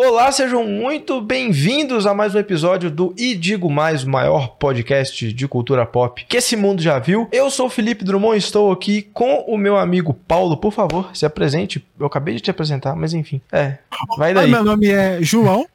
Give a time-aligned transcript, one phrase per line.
[0.00, 5.32] Olá, sejam muito bem-vindos a mais um episódio do E Digo Mais, o maior podcast
[5.32, 7.26] de cultura pop que esse mundo já viu.
[7.32, 10.56] Eu sou o Felipe Drummond e estou aqui com o meu amigo Paulo.
[10.56, 11.84] Por favor, se apresente.
[11.98, 13.40] Eu acabei de te apresentar, mas enfim.
[13.50, 13.78] É,
[14.16, 14.48] vai daí.
[14.48, 15.66] Meu nome é João.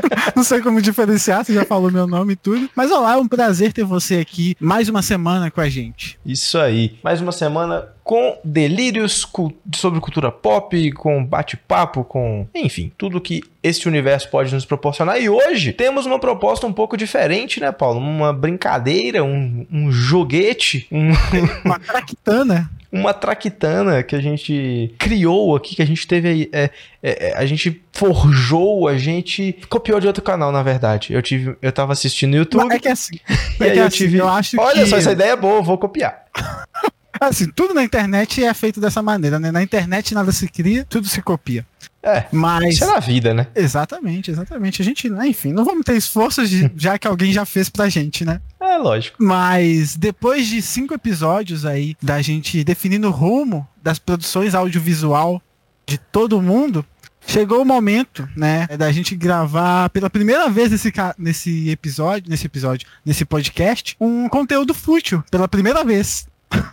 [0.34, 2.68] Não sei como diferenciar, você já falou meu nome e tudo.
[2.74, 6.18] Mas olá, é um prazer ter você aqui mais uma semana com a gente.
[6.24, 6.98] Isso aí.
[7.02, 9.26] Mais uma semana com delírios
[9.74, 12.46] sobre cultura pop, com bate-papo, com.
[12.54, 15.20] Enfim, tudo que este universo pode nos proporcionar.
[15.20, 17.98] E hoje temos uma proposta um pouco diferente, né, Paulo?
[17.98, 20.86] Uma brincadeira, um, um joguete.
[20.92, 21.10] Um...
[21.64, 26.70] Uma traquitana uma traquitana que a gente criou aqui, que a gente teve é,
[27.02, 31.12] é, é, a gente forjou, a gente copiou de outro canal, na verdade.
[31.12, 32.64] Eu tive, eu tava assistindo no YouTube.
[32.64, 33.18] Mas é que assim,
[33.60, 34.90] e é aí eu assim, tive, eu acho olha que...
[34.90, 36.24] só essa ideia é boa, vou copiar.
[37.18, 39.50] Assim, tudo na internet é feito dessa maneira, né?
[39.50, 41.64] Na internet nada se cria, tudo se copia.
[42.06, 42.74] É, mas...
[42.74, 43.48] isso é na vida, né?
[43.52, 44.80] Exatamente, exatamente.
[44.80, 47.88] A gente, né, enfim, não vamos ter esforços de, já que alguém já fez pra
[47.88, 48.40] gente, né?
[48.60, 49.16] É, lógico.
[49.20, 55.42] Mas depois de cinco episódios aí, da gente definindo o rumo das produções audiovisual
[55.84, 56.84] de todo mundo,
[57.26, 62.88] chegou o momento, né, da gente gravar pela primeira vez nesse, nesse episódio, nesse episódio,
[63.04, 66.28] nesse podcast, um conteúdo fútil, pela primeira vez.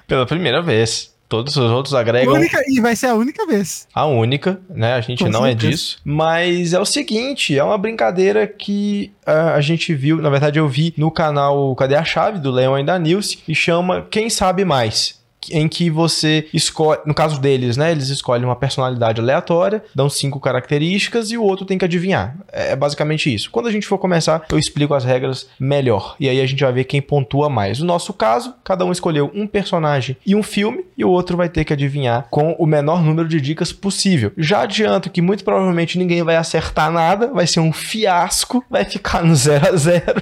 [0.07, 1.12] Pela primeira vez.
[1.33, 2.35] Todos os outros agregam.
[2.35, 3.87] Única, e vai ser a única vez.
[3.91, 4.93] A única, né?
[4.93, 5.67] A gente Com não é certeza.
[5.67, 6.01] é disso.
[6.05, 10.67] Mas é o seguinte: é uma brincadeira que uh, a gente viu, na verdade, eu
[10.67, 14.63] vi no canal Cadê a Chave, do Leon e da Nilce, e chama Quem Sabe
[14.63, 20.09] Mais em que você escolhe, no caso deles, né, eles escolhem uma personalidade aleatória, dão
[20.09, 22.37] cinco características e o outro tem que adivinhar.
[22.51, 23.49] É, é basicamente isso.
[23.51, 26.71] Quando a gente for começar, eu explico as regras melhor e aí a gente vai
[26.71, 27.79] ver quem pontua mais.
[27.79, 31.49] No nosso caso, cada um escolheu um personagem e um filme e o outro vai
[31.49, 34.31] ter que adivinhar com o menor número de dicas possível.
[34.37, 39.23] Já adianto que muito provavelmente ninguém vai acertar nada, vai ser um fiasco, vai ficar
[39.23, 40.21] no 0 a 0.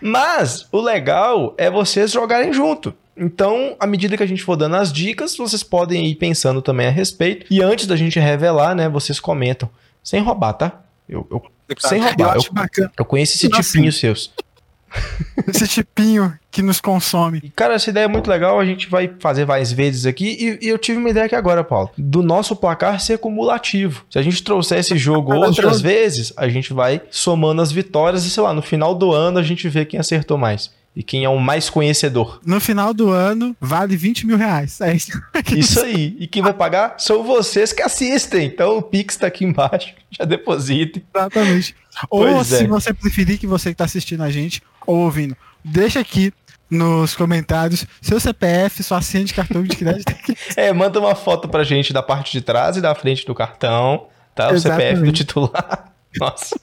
[0.00, 2.94] Mas o legal é vocês jogarem junto.
[3.16, 6.86] Então, à medida que a gente for dando as dicas, vocês podem ir pensando também
[6.86, 7.46] a respeito.
[7.50, 9.68] E antes da gente revelar, né, vocês comentam.
[10.02, 10.82] Sem roubar, tá?
[11.08, 11.42] Eu, eu
[11.78, 12.36] sem roubar.
[12.36, 12.42] Eu,
[12.84, 13.98] eu, eu conheço esse tipinho assim.
[13.98, 14.32] seus.
[15.46, 17.52] Esse tipinho que nos consome.
[17.54, 20.58] Cara, essa ideia é muito legal, a gente vai fazer várias vezes aqui.
[20.60, 21.90] E, e eu tive uma ideia aqui agora, Paulo.
[21.98, 24.06] Do nosso placar ser cumulativo.
[24.10, 28.30] Se a gente trouxer esse jogo outras vezes, a gente vai somando as vitórias e,
[28.30, 31.28] sei lá, no final do ano a gente vê quem acertou mais e quem é
[31.28, 32.40] o mais conhecedor.
[32.44, 34.80] No final do ano, vale 20 mil reais.
[34.80, 35.12] É isso.
[35.54, 36.16] isso aí.
[36.18, 38.46] E quem vai pagar são vocês que assistem.
[38.46, 39.92] Então o Pix está aqui embaixo.
[40.10, 41.04] Já deposite.
[41.14, 41.76] Exatamente.
[42.08, 42.66] Ou pois se é.
[42.66, 46.32] você preferir que você que está assistindo a gente ou ouvindo, deixa aqui
[46.70, 50.12] nos comentários seu CPF, sua senha de cartão de crédito.
[50.56, 54.06] é, manda uma foto pra gente da parte de trás e da frente do cartão,
[54.34, 54.50] tá?
[54.50, 54.88] O Exatamente.
[54.88, 55.92] CPF do titular.
[56.18, 56.60] Nossa.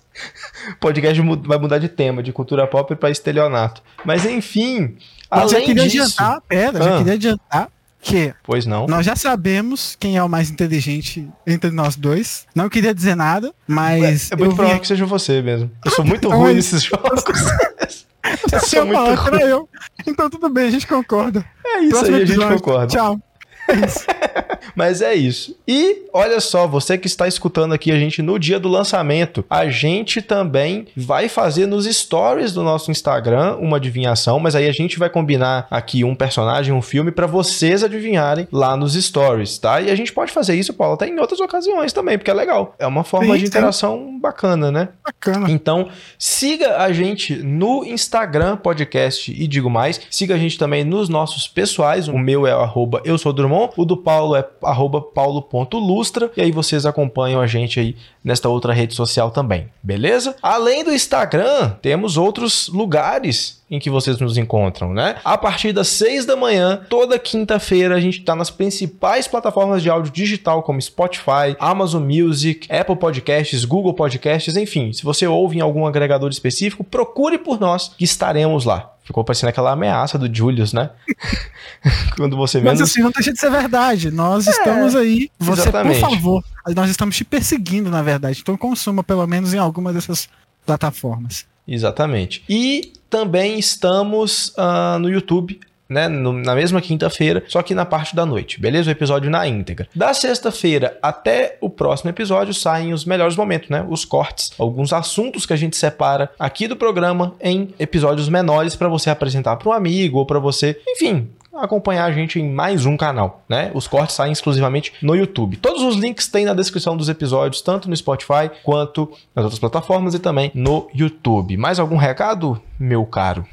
[0.79, 3.81] Podcast vai mudar de tema, de cultura pop para estelionato.
[4.05, 4.97] Mas enfim,
[5.29, 6.21] além já queria disso...
[6.21, 6.83] adiantar, pera, ah.
[6.83, 7.69] já queria adiantar
[8.03, 8.85] que pois não.
[8.85, 12.45] Nós já sabemos quem é o mais inteligente entre nós dois.
[12.53, 15.71] Não queria dizer nada, mas é, é muito provável que seja você mesmo.
[15.83, 17.23] Eu sou muito então, ruim nesses jogos.
[18.51, 19.41] eu sou muito ruim.
[19.41, 19.69] Eu.
[20.05, 21.45] Então tudo bem, a gente concorda.
[21.65, 22.87] É isso Próximo aí, a gente concorda.
[22.87, 23.21] Tchau.
[24.75, 25.55] Mas é isso.
[25.67, 29.67] E olha só, você que está escutando aqui a gente no dia do lançamento, a
[29.67, 34.97] gente também vai fazer nos stories do nosso Instagram uma adivinhação, mas aí a gente
[34.97, 39.81] vai combinar aqui um personagem, um filme para vocês adivinharem lá nos stories, tá?
[39.81, 42.75] E a gente pode fazer isso, Paulo, até em outras ocasiões também, porque é legal.
[42.79, 44.19] É uma forma sim, de interação sim.
[44.19, 44.89] bacana, né?
[45.03, 45.49] Bacana.
[45.49, 51.09] Então, siga a gente no Instagram podcast e digo mais, siga a gente também nos
[51.09, 52.07] nossos pessoais.
[52.07, 56.85] O meu é arroba eu sou Drummond O do Paulo é paulo.lustra, e aí vocês
[56.85, 60.35] acompanham a gente aí nesta outra rede social também, beleza?
[60.41, 65.15] Além do Instagram, temos outros lugares em que vocês nos encontram, né?
[65.25, 69.89] A partir das 6 da manhã, toda quinta-feira, a gente está nas principais plataformas de
[69.89, 74.93] áudio digital, como Spotify, Amazon Music, Apple Podcasts, Google Podcasts, enfim.
[74.93, 78.91] Se você ouve em algum agregador específico, procure por nós que estaremos lá.
[79.03, 80.91] Ficou parecendo aquela ameaça do Julius, né?
[82.15, 82.79] Quando você menos...
[82.79, 84.11] Mas assim, não deixa de ser verdade.
[84.11, 85.31] Nós é, estamos aí.
[85.39, 85.99] Você, exatamente.
[85.99, 86.43] por favor,
[86.75, 88.39] nós estamos te perseguindo, na verdade.
[88.39, 90.29] Então consuma pelo menos em alguma dessas
[90.63, 91.51] plataformas.
[91.67, 92.43] Exatamente.
[92.49, 95.59] E também estamos uh, no YouTube
[95.93, 98.89] né, no, na mesma quinta-feira, só que na parte da noite, beleza?
[98.89, 99.87] O episódio na íntegra.
[99.93, 103.85] Da sexta-feira até o próximo episódio saem os melhores momentos, né?
[103.87, 108.87] Os cortes, alguns assuntos que a gente separa aqui do programa em episódios menores para
[108.87, 112.97] você apresentar para um amigo ou para você, enfim, acompanhar a gente em mais um
[112.97, 113.71] canal, né?
[113.73, 115.57] Os cortes saem exclusivamente no YouTube.
[115.57, 120.13] Todos os links tem na descrição dos episódios, tanto no Spotify quanto nas outras plataformas
[120.13, 121.57] e também no YouTube.
[121.57, 123.45] Mais algum recado, meu caro?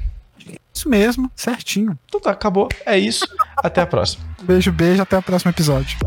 [0.73, 1.97] Isso mesmo, certinho.
[2.05, 2.69] Então tá, acabou.
[2.85, 3.27] É isso.
[3.57, 4.23] Até a próxima.
[4.41, 5.01] Beijo, beijo.
[5.01, 5.97] Até o próximo episódio.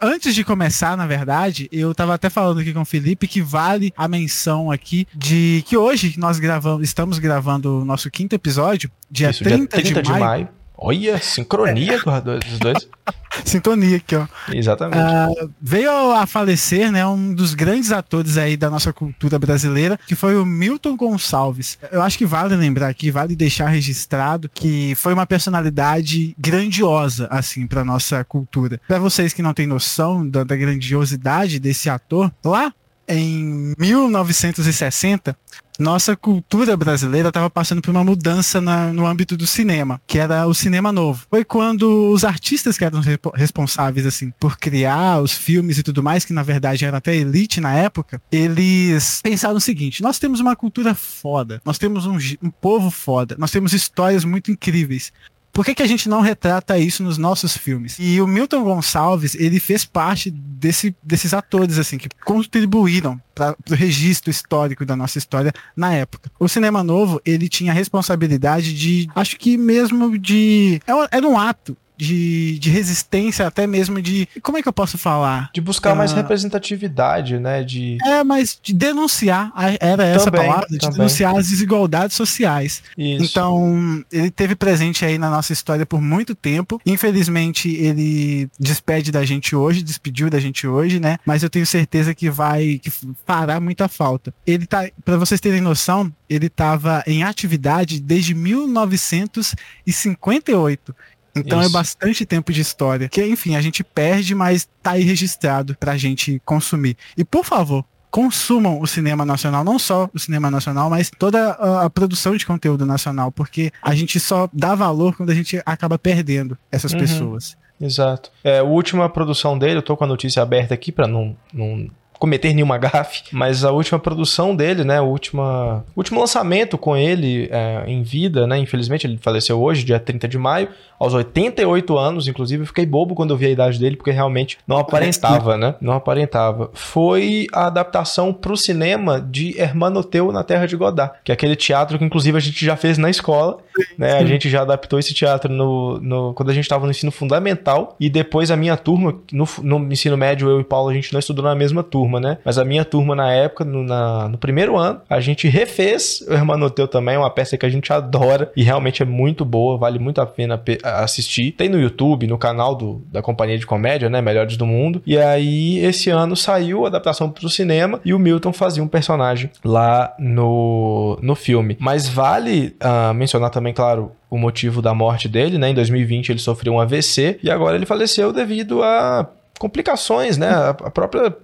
[0.00, 3.92] Antes de começar, na verdade, eu tava até falando aqui com o Felipe que vale
[3.96, 9.30] a menção aqui de que hoje nós gravamos, estamos gravando o nosso quinto episódio, dia,
[9.30, 10.24] Isso, 30, dia 30 de, de maio.
[10.24, 10.48] maio.
[10.78, 12.20] Olha, sincronia é.
[12.20, 12.88] dos dois.
[13.44, 14.26] Sintonia aqui, ó.
[14.52, 14.98] Exatamente.
[14.98, 20.14] Uh, veio a falecer, né, um dos grandes atores aí da nossa cultura brasileira, que
[20.14, 21.78] foi o Milton Gonçalves.
[21.92, 27.66] Eu acho que vale lembrar aqui, vale deixar registrado que foi uma personalidade grandiosa, assim,
[27.66, 28.80] para nossa cultura.
[28.88, 32.72] Para vocês que não têm noção da, da grandiosidade desse ator, lá
[33.08, 35.36] em 1960,
[35.78, 40.46] nossa cultura brasileira estava passando por uma mudança na, no âmbito do cinema, que era
[40.46, 41.26] o cinema novo.
[41.28, 43.00] Foi quando os artistas que eram
[43.34, 47.60] responsáveis assim por criar os filmes e tudo mais, que na verdade era até elite
[47.60, 52.50] na época, eles pensaram o seguinte: nós temos uma cultura foda, nós temos um, um
[52.50, 55.12] povo foda, nós temos histórias muito incríveis.
[55.56, 57.96] Por que, que a gente não retrata isso nos nossos filmes?
[57.98, 63.74] E o Milton Gonçalves, ele fez parte desse, desses atores, assim, que contribuíram para o
[63.74, 66.30] registro histórico da nossa história na época.
[66.38, 70.78] O cinema novo, ele tinha a responsabilidade de, acho que mesmo de.
[70.86, 74.28] É era um ato de, de resistência, até mesmo de.
[74.42, 75.50] Como é que eu posso falar?
[75.54, 77.62] De buscar uh, mais ah, representatividade, né?
[77.62, 77.98] De...
[78.04, 80.98] É, mas de denunciar, era essa também, palavra, de também.
[80.98, 82.82] denunciar as desigualdades sociais.
[82.96, 83.24] Isso.
[83.24, 86.80] Então, ele teve presente aí na nossa história por muito tempo.
[86.84, 91.18] Infelizmente, ele despede da gente hoje, despediu da gente hoje, né?
[91.24, 92.90] Mas eu tenho certeza que vai que
[93.24, 94.34] fará muita falta.
[94.46, 100.94] Ele tá, para vocês terem noção, ele estava em atividade desde 1958.
[101.36, 101.70] Então é Isso.
[101.70, 103.08] é bastante tempo de história.
[103.08, 106.96] Que, enfim, a gente perde, mas tá aí registrado pra gente consumir.
[107.16, 111.84] E por favor, consumam o cinema nacional, não só o cinema nacional, mas toda a,
[111.84, 115.98] a, produção de conteúdo nacional, porque a gente só dá valor quando a gente acaba
[115.98, 116.98] perdendo essas uhum.
[116.98, 117.56] pessoas.
[117.80, 118.30] Exato.
[118.42, 121.90] É, a última produção dele, eu tô com a notícia aberta aqui para não, não
[122.18, 127.48] cometer nenhuma gafe, mas a última produção dele, né, o última, último lançamento com ele
[127.50, 130.68] é, em vida, né, infelizmente ele faleceu hoje, dia 30 de maio,
[130.98, 134.58] aos 88 anos, inclusive eu fiquei bobo quando eu vi a idade dele, porque realmente
[134.66, 136.70] não aparentava, né, não aparentava.
[136.72, 141.56] Foi a adaptação para o cinema de Hermanoteu na Terra de Godard, que é aquele
[141.56, 143.58] teatro que inclusive a gente já fez na escola,
[143.98, 147.12] né, a gente já adaptou esse teatro no, no quando a gente estava no ensino
[147.12, 151.12] fundamental, e depois a minha turma, no, no ensino médio, eu e Paulo, a gente
[151.12, 152.38] não estudou na mesma turma, turma, né?
[152.44, 156.32] Mas a minha turma na época, no, na, no primeiro ano, a gente refez o
[156.32, 160.20] Hermanoteu também, uma peça que a gente adora e realmente é muito boa, vale muito
[160.20, 161.52] a pena assistir.
[161.52, 164.22] Tem no YouTube, no canal do, da Companhia de Comédia, né?
[164.22, 165.02] Melhores do Mundo.
[165.06, 168.88] E aí, esse ano saiu a adaptação para o cinema e o Milton fazia um
[168.88, 171.76] personagem lá no, no filme.
[171.80, 175.70] Mas vale uh, mencionar também, claro, o motivo da morte dele, né?
[175.70, 180.50] Em 2020 ele sofreu um AVC e agora ele faleceu devido a complicações, né?
[180.50, 181.36] A, própria.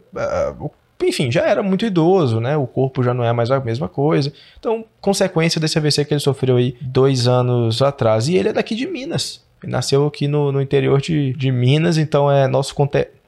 [1.03, 2.56] Enfim, já era muito idoso, né?
[2.56, 4.32] O corpo já não é mais a mesma coisa.
[4.59, 8.29] Então, consequência desse AVC que ele sofreu aí dois anos atrás.
[8.29, 9.43] E ele é daqui de Minas.
[9.62, 12.75] Ele nasceu aqui no, no interior de, de Minas, então é nosso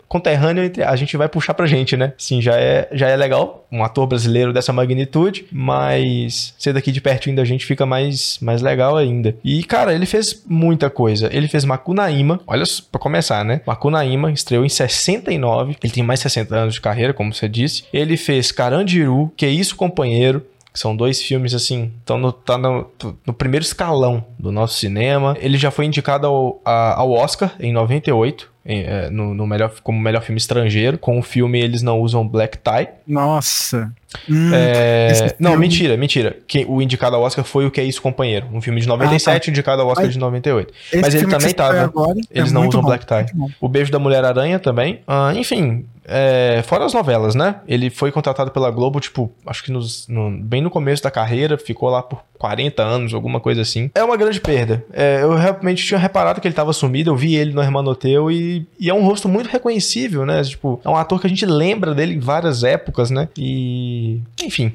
[0.09, 2.13] conterrâneo, a gente vai puxar pra gente, né?
[2.17, 7.01] Sim, já é, já é legal, um ator brasileiro dessa magnitude, mas ser daqui de
[7.01, 9.37] pertinho da gente fica mais, mais legal ainda.
[9.45, 11.29] E, cara, ele fez muita coisa.
[11.33, 13.61] Ele fez Macunaíma, olha pra começar, né?
[13.67, 17.85] Macunaíma estreou em 69, ele tem mais de 60 anos de carreira, como você disse.
[17.93, 20.45] Ele fez Carandiru, Que Isso Companheiro,
[20.75, 22.91] são dois filmes, assim, estão no, tá no,
[23.25, 25.37] no, primeiro escalão do nosso cinema.
[25.41, 30.01] Ele já foi indicado ao, a, ao Oscar em 98 é, no, no, melhor, como
[30.01, 30.97] melhor filme estrangeiro.
[30.97, 32.89] Com o filme eles não usam black tie.
[33.07, 33.93] Nossa.
[34.29, 35.35] Hum, é...
[35.39, 36.37] Não, mentira, mentira.
[36.47, 38.47] Que, o indicado ao Oscar foi o Que É Isso, Companheiro.
[38.53, 39.51] Um filme de 97, ah, tá.
[39.51, 40.73] indicado ao Oscar Mas, de 98.
[41.01, 41.83] Mas ele também tava.
[41.83, 43.27] Agora, eles é não usam bom, black tie.
[43.61, 45.01] O Beijo da Mulher-Aranha também.
[45.07, 47.57] Ah, enfim, é, fora as novelas, né?
[47.67, 51.57] Ele foi contratado pela Globo, tipo, acho que nos, no, bem no começo da carreira,
[51.57, 53.91] ficou lá por 40 anos, alguma coisa assim.
[53.95, 54.85] É uma grande perda.
[54.93, 58.67] É, eu realmente tinha reparado que ele estava sumido, eu vi ele no Hermanoteu e,
[58.79, 60.43] e é um rosto muito reconhecível, né?
[60.43, 63.29] Tipo, é um ator que a gente lembra dele em várias épocas, né?
[63.37, 64.73] E, enfim,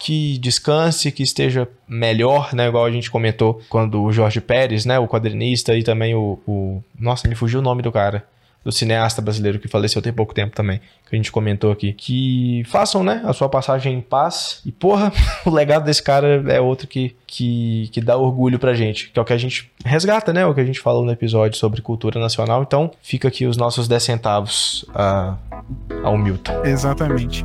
[0.00, 2.68] que descanse, que esteja melhor, né?
[2.68, 4.98] Igual a gente comentou quando o Jorge Pérez, né?
[4.98, 6.82] O quadrinista e também o, o...
[6.98, 8.24] Nossa, me fugiu o nome do cara
[8.64, 10.78] do cineasta brasileiro que faleceu tem pouco tempo também,
[11.08, 11.92] que a gente comentou aqui.
[11.92, 14.60] Que façam, né, a sua passagem em paz.
[14.64, 15.12] E, porra,
[15.44, 19.22] o legado desse cara é outro que, que, que dá orgulho pra gente, que é
[19.22, 22.20] o que a gente resgata, né, o que a gente falou no episódio sobre cultura
[22.20, 22.62] nacional.
[22.62, 25.36] Então, fica aqui os nossos 10 centavos a,
[26.02, 26.64] ao Milton.
[26.64, 27.44] Exatamente.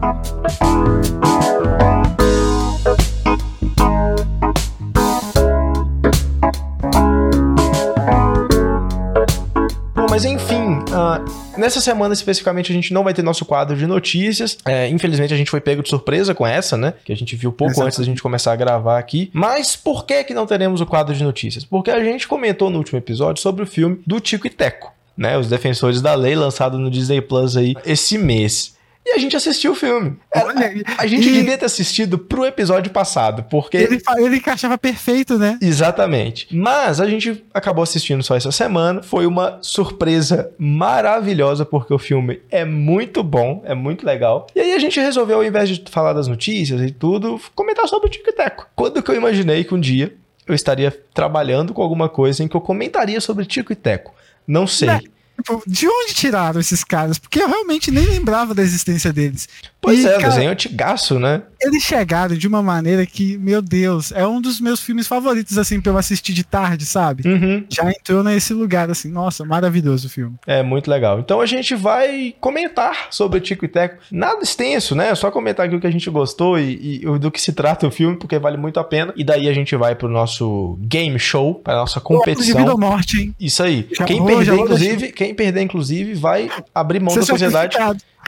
[10.18, 10.57] mas enfim,
[10.98, 14.58] uh, nessa semana especificamente a gente não vai ter nosso quadro de notícias.
[14.66, 16.94] É, infelizmente a gente foi pego de surpresa com essa, né?
[17.06, 17.88] Que a gente viu pouco Exatamente.
[17.88, 19.30] antes da gente começar a gravar aqui.
[19.34, 21.64] Mas por que que não teremos o quadro de notícias?
[21.64, 24.94] Porque a gente comentou no último episódio sobre o filme do Tico e Teco.
[25.18, 28.77] Né, os Defensores da Lei, lançado no Disney Plus aí esse mês.
[29.08, 30.18] E a gente assistiu o filme.
[30.36, 31.32] Olha, a gente e...
[31.32, 33.78] devia ter assistido pro episódio passado, porque.
[33.78, 35.58] Ele, ele encaixava perfeito, né?
[35.62, 36.54] Exatamente.
[36.54, 39.02] Mas a gente acabou assistindo só essa semana.
[39.02, 44.48] Foi uma surpresa maravilhosa, porque o filme é muito bom, é muito legal.
[44.54, 48.08] E aí a gente resolveu, ao invés de falar das notícias e tudo, comentar sobre
[48.08, 48.68] o Tico e Teco.
[48.76, 50.14] Quando que eu imaginei que um dia
[50.46, 54.14] eu estaria trabalhando com alguma coisa em que eu comentaria sobre Tico e Teco?
[54.46, 54.90] Não sei.
[54.90, 55.17] Não.
[55.38, 57.18] Tipo, de onde tiraram esses caras?
[57.20, 59.48] Porque eu realmente nem lembrava da existência deles.
[59.88, 61.44] Pois e, é, cara, desenho antigaço, né?
[61.62, 65.80] Eles chegaram de uma maneira que, meu Deus, é um dos meus filmes favoritos, assim,
[65.80, 67.26] pra eu assistir de tarde, sabe?
[67.26, 67.64] Uhum.
[67.70, 70.36] Já entrou nesse lugar, assim, nossa, maravilhoso o filme.
[70.46, 71.20] É, muito legal.
[71.20, 74.04] Então a gente vai comentar sobre Tico e Teco.
[74.12, 75.16] Nada extenso, né?
[75.16, 77.92] Só comentar aqui o que a gente gostou e, e do que se trata o
[77.92, 79.14] filme, porque vale muito a pena.
[79.16, 82.60] E daí a gente vai pro nosso game show, pra nossa competição.
[82.60, 83.36] Vida morte, hein?
[83.40, 83.88] Isso aí.
[83.98, 87.78] Já quem perder, inclusive, quem perder, inclusive, vai abrir mão Você da sociedade.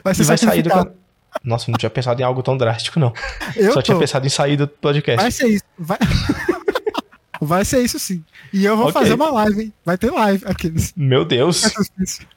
[0.02, 0.70] Vai ser e vai sair do
[1.42, 3.12] nossa, não tinha pensado em algo tão drástico, não.
[3.56, 3.82] Eu Só tô.
[3.82, 5.22] tinha pensado em sair do podcast.
[5.22, 5.64] Vai ser isso.
[5.78, 5.98] Vai...
[7.40, 8.22] Vai ser isso sim.
[8.52, 9.00] E eu vou okay.
[9.00, 9.72] fazer uma live, hein?
[9.82, 10.92] Vai ter live aqueles.
[10.94, 11.72] Meu Deus.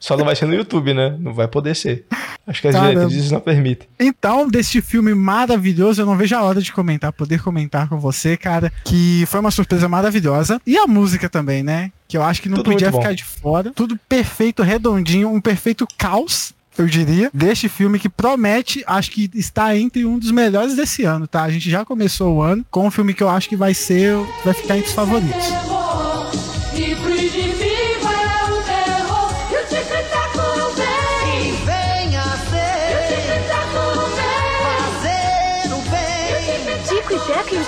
[0.00, 1.14] Só não vai ser no YouTube, né?
[1.20, 2.06] Não vai poder ser.
[2.46, 2.94] Acho que as Caramba.
[2.94, 3.86] diretrizes não permitem.
[4.00, 8.34] Então, deste filme maravilhoso, eu não vejo a hora de comentar, poder comentar com você,
[8.34, 10.60] cara, que foi uma surpresa maravilhosa.
[10.66, 11.92] E a música também, né?
[12.08, 13.72] Que eu acho que não Tudo podia ficar de fora.
[13.74, 19.76] Tudo perfeito, redondinho, um perfeito caos eu diria, deste filme que promete, acho que está
[19.76, 21.42] entre um dos melhores desse ano, tá?
[21.42, 24.16] A gente já começou o ano com um filme que eu acho que vai ser,
[24.44, 25.46] vai ficar entre os favoritos.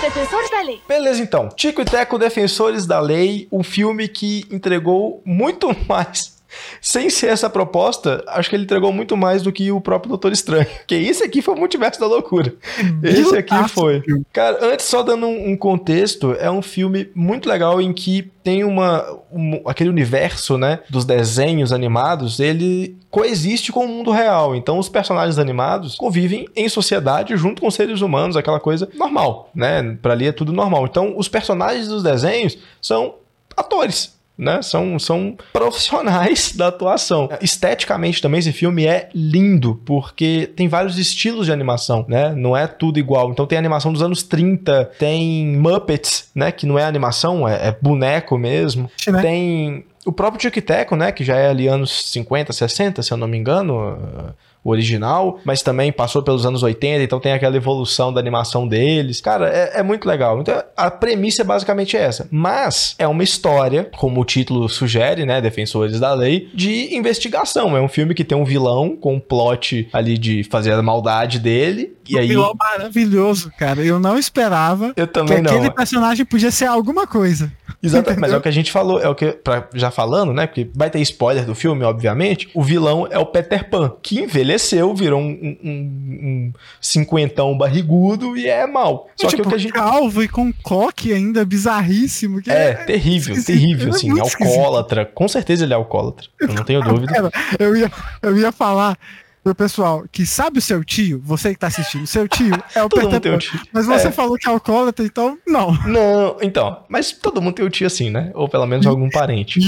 [0.01, 0.81] Defensores da Lei.
[0.87, 1.49] Beleza, então.
[1.49, 6.36] Tico e Teco, Defensores da Lei, um filme que entregou muito mais
[6.81, 10.33] sem ser essa proposta, acho que ele entregou muito mais do que o próprio Doutor
[10.33, 10.67] Estranho.
[10.87, 12.55] Que esse aqui foi o multiverso da loucura.
[13.03, 14.03] Esse aqui foi.
[14.33, 19.05] Cara, antes, só dando um, contexto, é um filme muito legal em que tem uma.
[19.33, 20.81] Um, aquele universo, né?
[20.89, 24.55] Dos desenhos animados, ele coexiste com o mundo real.
[24.55, 29.97] Então, os personagens animados convivem em sociedade junto com seres humanos, aquela coisa normal, né?
[30.01, 30.87] Pra ali é tudo normal.
[30.87, 33.17] Então, os personagens dos desenhos são
[33.57, 34.61] atores né?
[34.63, 37.29] São, são profissionais da atuação.
[37.41, 42.33] Esteticamente também esse filme é lindo, porque tem vários estilos de animação, né?
[42.35, 43.31] Não é tudo igual.
[43.31, 46.53] Então tem animação dos anos 30, tem Muppets, né?
[46.53, 48.91] Que não é animação, é, é boneco mesmo.
[49.07, 49.23] Né?
[49.23, 51.11] Tem o próprio Tic Teco, né?
[51.13, 54.35] Que já é ali anos 50, 60, se eu não me engano
[54.69, 59.21] original, mas também passou pelos anos 80, então tem aquela evolução da animação deles.
[59.21, 60.41] Cara, é, é muito legal.
[60.41, 62.29] Então a premissa é basicamente essa.
[62.31, 65.41] Mas é uma história, como o título sugere, né?
[65.41, 67.77] Defensores da Lei, de investigação.
[67.77, 71.39] É um filme que tem um vilão com um plot ali de fazer a maldade
[71.39, 71.95] dele.
[72.09, 72.29] E um aí...
[72.29, 73.83] vilão maravilhoso, cara.
[73.83, 75.53] Eu não esperava Eu também que não.
[75.53, 77.53] aquele personagem podia ser alguma coisa.
[77.83, 80.47] Exatamente, mas é o que a gente falou, é o que, pra, já falando, né?
[80.47, 82.49] Porque vai ter spoiler do filme, obviamente.
[82.55, 84.56] O vilão é o Peter Pan, que envelheceu,
[84.95, 89.09] virou um, um, um cinquentão barrigudo e é mal.
[89.17, 89.73] Só tipo, que o que a gente.
[89.73, 92.41] calvo e com coque ainda bizarríssimo.
[92.47, 94.17] é, é, terrível, terrível, assim.
[94.17, 95.05] É alcoólatra.
[95.05, 96.27] Com certeza ele é alcoólatra.
[96.41, 97.31] Eu não tenho dúvida.
[97.59, 97.91] eu, ia,
[98.23, 98.99] eu ia falar
[99.47, 102.89] pro pessoal que sabe o seu tio, você que tá assistindo, seu tio é o
[102.89, 103.39] todo Peter Pan.
[103.73, 104.11] Mas você é.
[104.11, 105.73] falou que é alcoólatra, então não.
[105.87, 108.33] Não, então, mas todo mundo tem o um tio assim, né?
[108.35, 109.61] Ou pelo menos algum parente.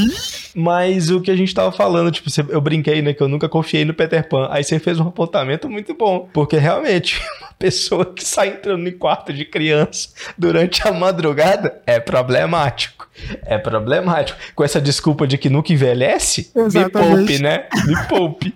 [0.55, 3.85] mas o que a gente tava falando, tipo, eu brinquei, né, que eu nunca confiei
[3.85, 4.49] no Peter Pan.
[4.51, 8.99] Aí você fez um apontamento muito bom, porque realmente uma pessoa que sai entrando em
[8.99, 13.09] quarto de criança durante a madrugada é problemático.
[13.45, 14.39] É problemático.
[14.55, 17.11] Com essa desculpa de que nunca envelhece, Exatamente.
[17.11, 17.67] me poupe, né?
[17.87, 18.55] Me poupe.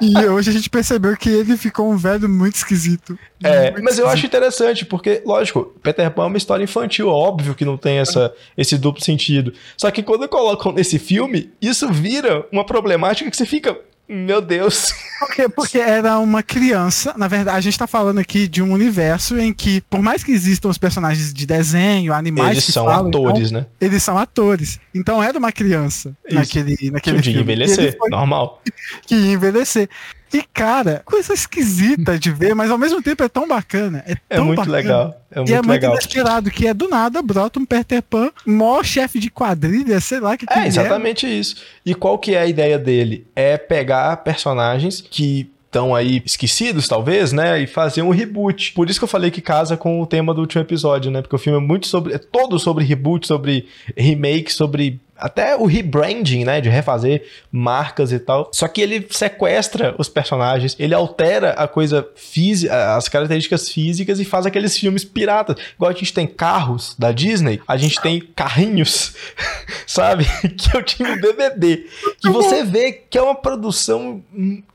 [0.00, 3.18] E hoje a gente percebeu que ele ficou um velho muito esquisito.
[3.42, 4.08] É, muito mas eu esquisito.
[4.08, 8.32] acho interessante, porque, lógico, Peter Pan é uma história infantil, óbvio que não tem essa,
[8.56, 9.52] esse duplo sentido.
[9.76, 13.78] Só que quando colocam nesse filme, isso vira uma problemática que você fica.
[14.08, 14.94] Meu Deus.
[15.18, 15.48] Por quê?
[15.48, 17.12] Porque era uma criança.
[17.16, 20.32] Na verdade, a gente tá falando aqui de um universo em que, por mais que
[20.32, 23.66] existam os personagens de desenho, animais Eles que são falam, atores, então, né?
[23.80, 24.80] eles são atores.
[24.94, 26.38] Então era uma criança Isso.
[26.38, 27.38] naquele, naquele de filme.
[27.38, 28.62] E envelhecer, ele foi normal.
[29.06, 29.90] que ia envelhecer.
[30.32, 34.04] E, cara, coisa esquisita de ver, mas ao mesmo tempo é tão bacana.
[34.06, 34.76] É, É tão muito bacana.
[34.76, 35.22] legal.
[35.30, 35.92] É muito e é muito legal.
[35.92, 40.36] inesperado, que é do nada, brota um Peter Pan, maior chefe de quadrilha, sei lá
[40.36, 41.56] que, que É, exatamente isso.
[41.84, 43.26] E qual que é a ideia dele?
[43.36, 47.60] É pegar personagens que estão aí esquecidos, talvez, né?
[47.60, 48.72] E fazer um reboot.
[48.72, 51.20] Por isso que eu falei que casa com o tema do último episódio, né?
[51.20, 52.14] Porque o filme é muito sobre.
[52.14, 54.98] É todo sobre reboot, sobre remake, sobre.
[55.18, 56.60] Até o rebranding, né?
[56.60, 58.50] De refazer marcas e tal.
[58.52, 64.24] Só que ele sequestra os personagens, ele altera a coisa física, as características físicas e
[64.24, 65.56] faz aqueles filmes piratas.
[65.74, 69.14] Igual a gente tem carros da Disney, a gente tem carrinhos,
[69.86, 70.26] sabe?
[70.58, 71.84] Que eu tinha um DVD.
[72.20, 74.22] Que você vê que é uma produção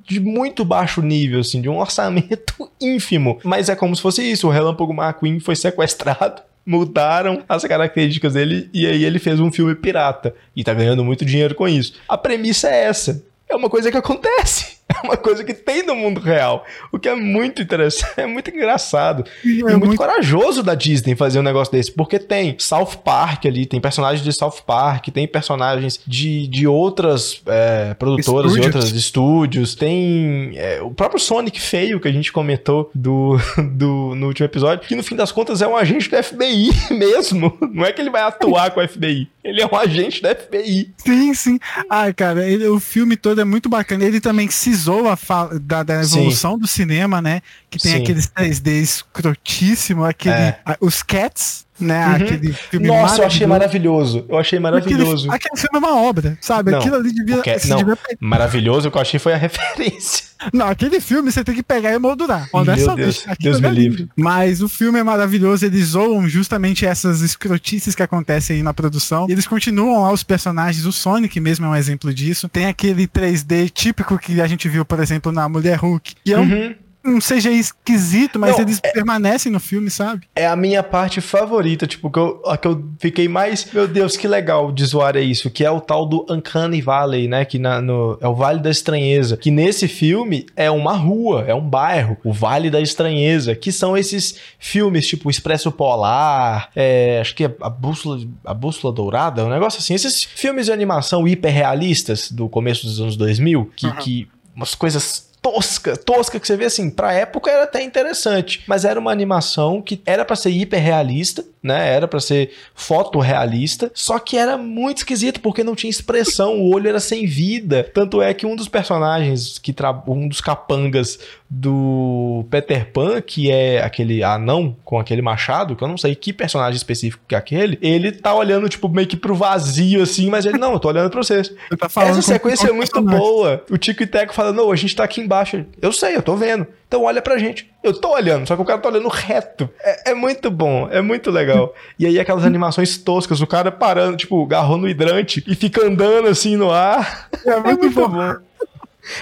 [0.07, 3.39] de muito baixo nível, assim, de um orçamento ínfimo.
[3.43, 6.41] Mas é como se fosse isso: o Relâmpago McQueen foi sequestrado.
[6.65, 11.25] Mudaram as características dele e aí ele fez um filme pirata e tá ganhando muito
[11.25, 11.93] dinheiro com isso.
[12.08, 13.24] A premissa é essa.
[13.50, 14.73] É uma coisa que acontece.
[14.93, 16.65] É uma coisa que tem no mundo real.
[16.91, 19.23] O que é muito interessante, é muito engraçado.
[19.43, 23.45] É e muito, muito- corajoso da Disney fazer um negócio desse, porque tem South Park
[23.45, 28.91] ali, tem personagens de South Park, tem personagens de, de outras é, produtoras e outros
[28.91, 33.38] estúdios, tem é, o próprio Sonic feio que a gente comentou do,
[33.73, 37.57] do, no último episódio, que no fim das contas é um agente do FBI mesmo.
[37.71, 40.93] Não é que ele vai atuar com o FBI, ele é um agente do FBI.
[40.97, 41.59] Sim, sim.
[41.89, 44.03] Ai, cara, ele- o filme todo é muito bacana.
[44.05, 46.19] Ele também cisou a fa- da, da Sim.
[46.19, 47.41] evolução do cinema, né?
[47.69, 48.01] Que tem Sim.
[48.03, 50.59] aqueles 3D escrotíssimo, aquele, É.
[50.65, 52.06] a- os Cats, né?
[52.08, 52.13] Uhum.
[52.15, 54.25] Aquele filme Nossa, eu achei maravilhoso.
[54.30, 55.30] Eu achei maravilhoso.
[55.32, 56.72] Aquele, aquele filme é uma obra, sabe?
[56.72, 57.77] Não, Aquilo ali devia, o que- se não.
[57.77, 60.25] devia Maravilhoso, o que eu achei foi a referência.
[60.51, 62.50] Não, aquele filme você tem que pegar e moldurar.
[62.53, 62.96] Meu.
[62.96, 64.10] Deus, Aquilo Deus é me livre.
[64.15, 69.25] Mas o filme é maravilhoso, eles zoam justamente essas escrotices que acontecem aí na produção.
[69.30, 72.50] Eles continuam lá os personagens, o Sonic mesmo é um exemplo disso.
[72.50, 76.13] Tem aquele 3D típico que a gente viu, por exemplo, na Mulher Hulk.
[76.27, 76.75] É um, Uhum.
[77.05, 80.27] Um CGI esquisito, mas Não, eles permanecem no filme, sabe?
[80.35, 83.68] É a minha parte favorita, tipo, que eu, a que eu fiquei mais.
[83.74, 87.27] Meu Deus, que legal de zoar é isso, que é o tal do Uncanny Valley,
[87.27, 87.44] né?
[87.44, 89.35] Que na, no, é o Vale da Estranheza.
[89.35, 93.98] Que nesse filme é uma rua, é um bairro, o Vale da Estranheza, que são
[93.98, 99.50] esses filmes, tipo Expresso Polar, é, acho que é a Bússola, a Bússola Dourada, um
[99.50, 99.94] negócio assim.
[99.94, 105.98] Esses filmes de animação hiperrealistas do começo dos anos 2000, que, que umas coisas tosca,
[105.98, 110.01] tosca que você vê assim, pra época era até interessante, mas era uma animação que
[110.06, 111.94] era pra ser hiperrealista, né?
[111.94, 116.88] Era pra ser fotorrealista, só que era muito esquisito porque não tinha expressão, o olho
[116.88, 117.90] era sem vida.
[117.94, 119.92] Tanto é que um dos personagens que tra...
[120.08, 121.20] um dos capangas
[121.55, 126.33] do Peter Pan, que é aquele anão com aquele machado, que eu não sei que
[126.33, 130.48] personagem específico que é aquele, ele tá olhando tipo meio que pro vazio assim, mas
[130.48, 131.53] ele não, eu tô olhando pra vocês.
[131.70, 133.63] Você tá Essa sequência é muito boa.
[133.70, 135.63] O Tico e Teco falando, não, a gente tá aqui embaixo.
[135.79, 136.66] Eu sei, eu tô vendo.
[136.87, 137.72] Então olha pra gente.
[137.83, 139.70] Eu tô olhando, só que o cara tá olhando reto.
[139.79, 141.74] É, é muito bom, é muito legal.
[142.00, 146.27] E aí aquelas animações toscas, o cara parando, tipo, agarrou no hidrante e fica andando
[146.27, 147.29] assim no ar.
[147.46, 148.35] É muito bom.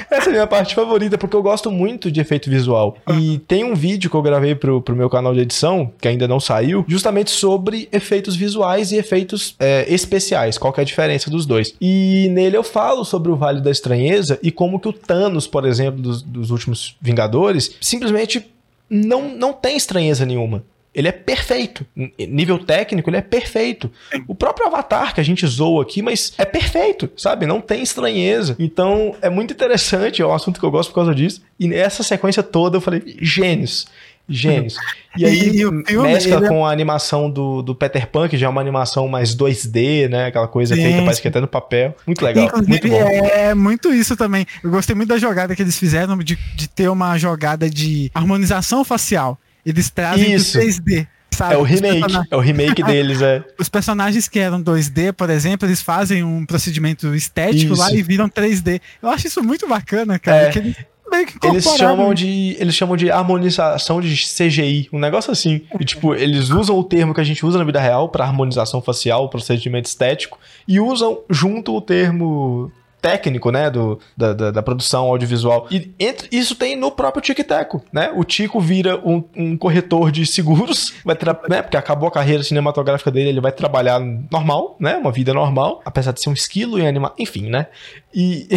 [0.09, 2.97] Essa é a minha parte favorita, porque eu gosto muito de efeito visual.
[3.19, 6.27] E tem um vídeo que eu gravei pro, pro meu canal de edição, que ainda
[6.27, 10.57] não saiu, justamente sobre efeitos visuais e efeitos é, especiais.
[10.57, 11.73] Qual é a diferença dos dois?
[11.81, 15.65] E nele eu falo sobre o Vale da Estranheza e como que o Thanos, por
[15.65, 18.45] exemplo, dos, dos últimos Vingadores, simplesmente
[18.89, 20.63] não, não tem estranheza nenhuma.
[20.93, 21.85] Ele é perfeito.
[22.19, 23.89] Nível técnico, ele é perfeito.
[24.27, 27.45] O próprio Avatar que a gente zoa aqui, mas é perfeito, sabe?
[27.45, 28.55] Não tem estranheza.
[28.59, 31.41] Então é muito interessante, é um assunto que eu gosto por causa disso.
[31.59, 33.87] E nessa sequência toda eu falei, gênios.
[34.27, 34.75] Gênios.
[35.17, 38.29] E aí E- o filme, mescla ele é- com a animação do, do Peter Pan,
[38.29, 40.27] que já é uma animação mais 2D, né?
[40.27, 41.93] Aquela coisa Sim, feita, parece que até no papel.
[42.07, 42.45] Muito legal.
[42.65, 43.27] muito Inclusive, bom.
[43.27, 44.45] é muito isso também.
[44.63, 48.85] Eu gostei muito da jogada que eles fizeram de, de ter uma jogada de harmonização
[48.85, 49.37] facial.
[49.65, 50.57] Eles trazem Isso.
[50.57, 51.07] pro 3D.
[51.33, 51.53] Sabe?
[51.53, 53.41] É o remake, é o remake deles, é.
[53.57, 57.95] Os personagens que eram 2D, por exemplo, eles fazem um procedimento estético lá Isso.
[57.95, 58.81] e viram 3D.
[59.01, 60.51] Eu acho isso muito bacana, cara.
[60.53, 60.57] É.
[60.57, 60.75] eles
[61.11, 65.61] meio que Eles chamam de eles chamam de harmonização de CGI, um negócio assim.
[65.79, 68.81] E tipo, eles usam o termo que a gente usa na vida real para harmonização
[68.81, 72.71] facial, procedimento estético, e usam junto o termo
[73.01, 75.67] técnico, né, do, da, da, da, produção audiovisual.
[75.71, 78.11] E entre, isso tem no próprio Tic Teco, né?
[78.15, 81.17] O Tico vira um, um corretor de seguros, vai
[81.49, 85.81] né, porque acabou a carreira cinematográfica dele, ele vai trabalhar normal, né, uma vida normal,
[85.83, 87.67] apesar de ser um esquilo em animar, enfim, né?
[88.13, 88.47] E,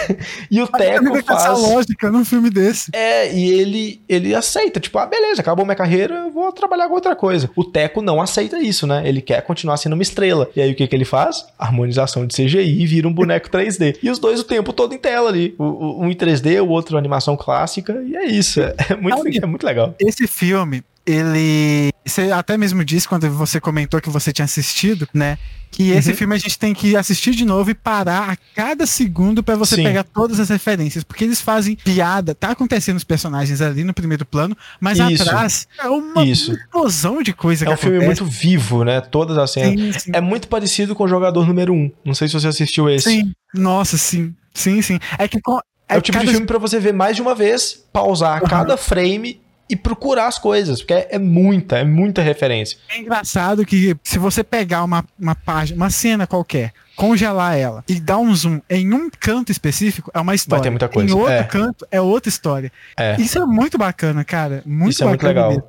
[0.50, 1.42] e o Teco faz...
[1.42, 2.90] essa lógica num filme desse.
[2.94, 6.94] É, e ele, ele aceita, tipo, ah, beleza, acabou minha carreira, eu vou trabalhar com
[6.94, 7.50] outra coisa.
[7.54, 9.02] O Teco não aceita isso, né?
[9.06, 10.48] Ele quer continuar sendo uma estrela.
[10.56, 11.46] E aí o que, que ele faz?
[11.58, 13.91] Harmonização de CGI e vira um boneco 3D.
[14.02, 15.54] E os dois o tempo todo em tela ali.
[15.58, 18.02] Um em 3D, o outro animação clássica.
[18.06, 18.60] E é isso.
[18.60, 19.94] É, é muito, é muito legal.
[19.98, 21.90] Esse filme, ele.
[22.04, 25.38] Você até mesmo disse quando você comentou que você tinha assistido, né?
[25.70, 26.16] Que esse uhum.
[26.16, 29.76] filme a gente tem que assistir de novo e parar a cada segundo para você
[29.76, 29.84] Sim.
[29.84, 31.02] pegar todas as referências.
[31.02, 35.22] Porque eles fazem piada, tá acontecendo os personagens ali no primeiro plano, mas Isso.
[35.22, 36.52] atrás é uma Isso.
[36.52, 37.90] explosão de coisa é É um acontece.
[37.90, 39.00] filme muito vivo, né?
[39.00, 39.94] Todas as cenas.
[39.94, 40.10] Sim, sim.
[40.12, 41.76] É muito parecido com o jogador número 1.
[41.76, 41.90] Um.
[42.04, 43.10] Não sei se você assistiu esse.
[43.10, 43.32] Sim.
[43.54, 44.34] Nossa, sim.
[44.52, 44.98] Sim, sim.
[45.18, 45.38] É que.
[45.38, 46.26] É, é o tipo cada...
[46.26, 48.48] de filme para você ver mais de uma vez, pausar uhum.
[48.48, 49.40] cada frame
[49.72, 52.76] e procurar as coisas, porque é, é, muita, é muita referência.
[52.90, 57.98] É engraçado que se você pegar uma, uma página, uma cena qualquer, congelar ela e
[57.98, 60.60] dar um zoom em um canto específico, é uma história.
[60.60, 61.10] Vai ter muita coisa.
[61.10, 61.44] Em outro é.
[61.44, 62.70] canto, é outra história.
[62.98, 63.18] É.
[63.18, 64.62] Isso é muito bacana, cara.
[64.66, 65.48] Muito Isso é muito legal.
[65.48, 65.64] Mesmo.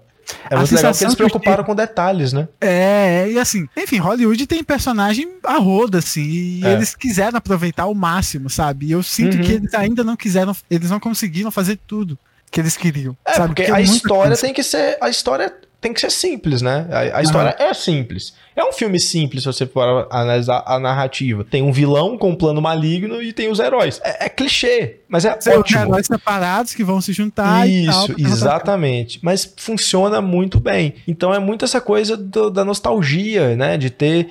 [0.49, 2.49] É muito legal que eles se preocuparam com detalhes, né?
[2.59, 6.73] É, e assim, enfim, Hollywood tem personagem a roda, assim, e é.
[6.73, 8.87] eles quiseram aproveitar o máximo, sabe?
[8.87, 9.43] E eu sinto uhum.
[9.43, 12.19] que eles ainda não quiseram, eles não conseguiram fazer tudo
[12.53, 13.17] que eles queriam.
[13.25, 13.47] É, sabe?
[13.47, 14.97] porque, porque a história tem que ser.
[15.01, 16.87] A história tem que ser simples, né?
[16.91, 17.65] A, a história uhum.
[17.65, 18.33] é simples.
[18.55, 21.43] É um filme simples, se você for analisar a narrativa.
[21.43, 23.99] Tem um vilão com um plano maligno e tem os heróis.
[24.03, 25.81] É, é clichê, mas é São ótimo.
[25.81, 29.19] heróis separados que vão se juntar Isso, tal, exatamente.
[29.23, 30.93] Mas funciona muito bem.
[31.07, 33.75] Então é muito essa coisa do, da nostalgia, né?
[33.75, 34.29] De ter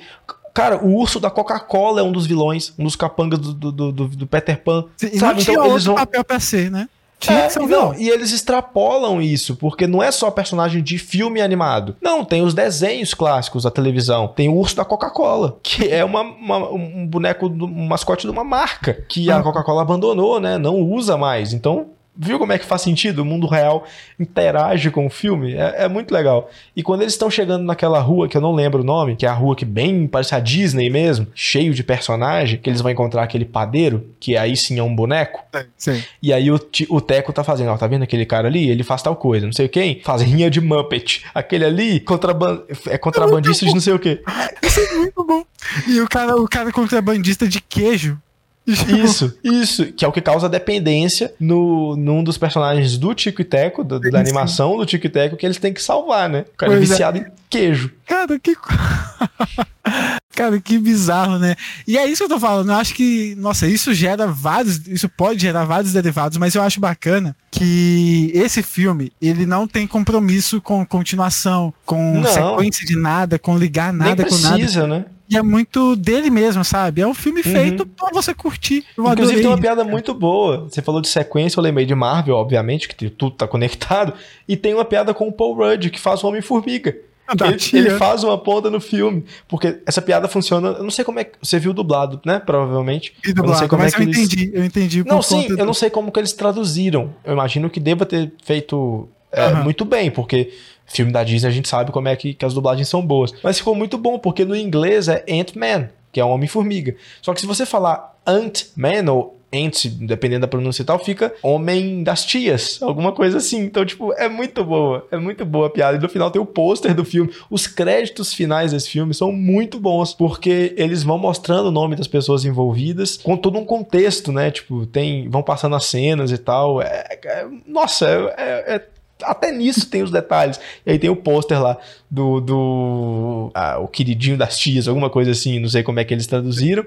[0.53, 4.07] Cara, o urso da Coca-Cola é um dos vilões, um dos capangas do, do, do,
[4.07, 4.85] do Peter Pan.
[4.95, 5.41] Sim, sabe?
[5.41, 6.87] Então eles vão papel pra ser, né?
[7.23, 7.67] Tinha é, que ser um.
[7.67, 11.95] Não, e eles extrapolam isso, porque não é só personagem de filme animado.
[12.01, 14.27] Não, tem os desenhos clássicos da televisão.
[14.27, 18.43] Tem o urso da Coca-Cola, que é uma, uma, um boneco, um mascote de uma
[18.43, 20.57] marca que a Coca-Cola abandonou, né?
[20.57, 21.53] Não usa mais.
[21.53, 23.19] Então, Viu como é que faz sentido?
[23.19, 23.85] O mundo real
[24.19, 25.53] interage com o filme?
[25.55, 26.49] É, é muito legal.
[26.75, 29.29] E quando eles estão chegando naquela rua, que eu não lembro o nome, que é
[29.29, 33.23] a rua que bem parece a Disney mesmo, cheio de personagem, que eles vão encontrar
[33.23, 35.43] aquele padeiro, que aí sim é um boneco.
[35.75, 36.03] Sim.
[36.21, 38.69] E aí o, o Teco tá fazendo, ó, tá vendo aquele cara ali?
[38.69, 41.25] Ele faz tal coisa, não sei quem, faz rinha de Muppet.
[41.33, 44.21] Aquele ali contraban é contrabandista é de não sei o quê.
[44.61, 45.43] Isso é muito bom.
[45.87, 48.19] E o cara, o cara contrabandista de queijo
[49.03, 53.45] Isso, isso, que é o que causa dependência no, num dos personagens do Tico e
[53.45, 56.45] Teco, do, da animação do Tico e Teco, que eles têm que salvar, né?
[56.53, 57.21] O cara é pois é viciado é.
[57.21, 57.91] em queijo.
[58.07, 58.55] Cara, que.
[60.33, 61.55] Cara, que bizarro, né?
[61.85, 62.69] E é isso que eu tô falando.
[62.69, 64.87] Eu acho que, nossa, isso gera vários.
[64.87, 69.85] Isso pode gerar vários derivados, mas eu acho bacana que esse filme, ele não tem
[69.85, 72.31] compromisso com continuação, com não.
[72.31, 74.57] sequência de nada, com ligar nada Nem com nada.
[74.57, 75.05] Precisa, né?
[75.33, 77.01] E é muito dele mesmo, sabe?
[77.01, 77.51] É um filme uhum.
[77.51, 78.85] feito pra você curtir.
[78.97, 79.41] Eu Inclusive adorei.
[79.41, 80.67] tem uma piada muito boa.
[80.69, 84.13] Você falou de sequência, eu lembrei de Marvel, obviamente, que tudo tá conectado.
[84.47, 86.95] E tem uma piada com o Paul Rudd, que faz o Homem-Formiga.
[87.25, 89.25] Ah, ele, ele, faz uma ponta no filme.
[89.47, 90.69] Porque essa piada funciona.
[90.69, 91.37] Eu não sei como é que.
[91.41, 92.39] Você viu dublado, né?
[92.39, 93.13] Provavelmente.
[93.23, 94.17] E dublado, eu não sei como mas é que eu eles...
[94.17, 95.03] entendi, eu entendi.
[95.05, 97.13] Não, sim, eu não sei como que eles traduziram.
[97.23, 99.63] Eu imagino que deva ter feito é, uhum.
[99.63, 100.53] muito bem, porque
[100.85, 103.33] filme da Disney a gente sabe como é que, que as dublagens são boas.
[103.43, 106.95] Mas ficou muito bom, porque no inglês é Ant-Man, que é um Homem-Formiga.
[107.21, 112.03] Só que se você falar Ant-Man ou Ant, dependendo da pronúncia e tal, fica Homem
[112.03, 113.59] das Tias, alguma coisa assim.
[113.61, 115.97] Então, tipo, é muito boa, é muito boa a piada.
[115.97, 117.31] E no final tem o pôster do filme.
[117.49, 122.07] Os créditos finais desse filme são muito bons, porque eles vão mostrando o nome das
[122.07, 124.49] pessoas envolvidas com todo um contexto, né?
[124.49, 126.81] Tipo, tem, vão passando as cenas e tal.
[126.81, 128.87] É, é, nossa, é, é
[129.21, 130.59] até nisso tem os detalhes.
[130.85, 131.77] E aí tem o pôster lá
[132.09, 132.39] do.
[132.39, 136.27] do ah, o queridinho das tias, alguma coisa assim, não sei como é que eles
[136.27, 136.83] traduziram.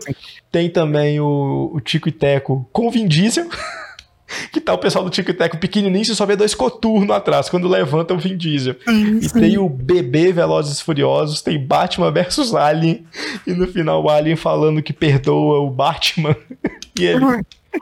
[0.51, 3.49] Tem também o, o Tico e Teco com Vin Diesel.
[4.53, 7.49] que tá o pessoal do Tico e Teco pequenininho, você só vê dois coturnos atrás,
[7.49, 8.77] quando levanta o Vin Diesel.
[8.85, 13.05] Sim, e tem o bebê Velozes e Furiosos, tem Batman versus Alien,
[13.47, 16.37] e no final o Alien falando que perdoa o Batman.
[16.99, 17.25] e ele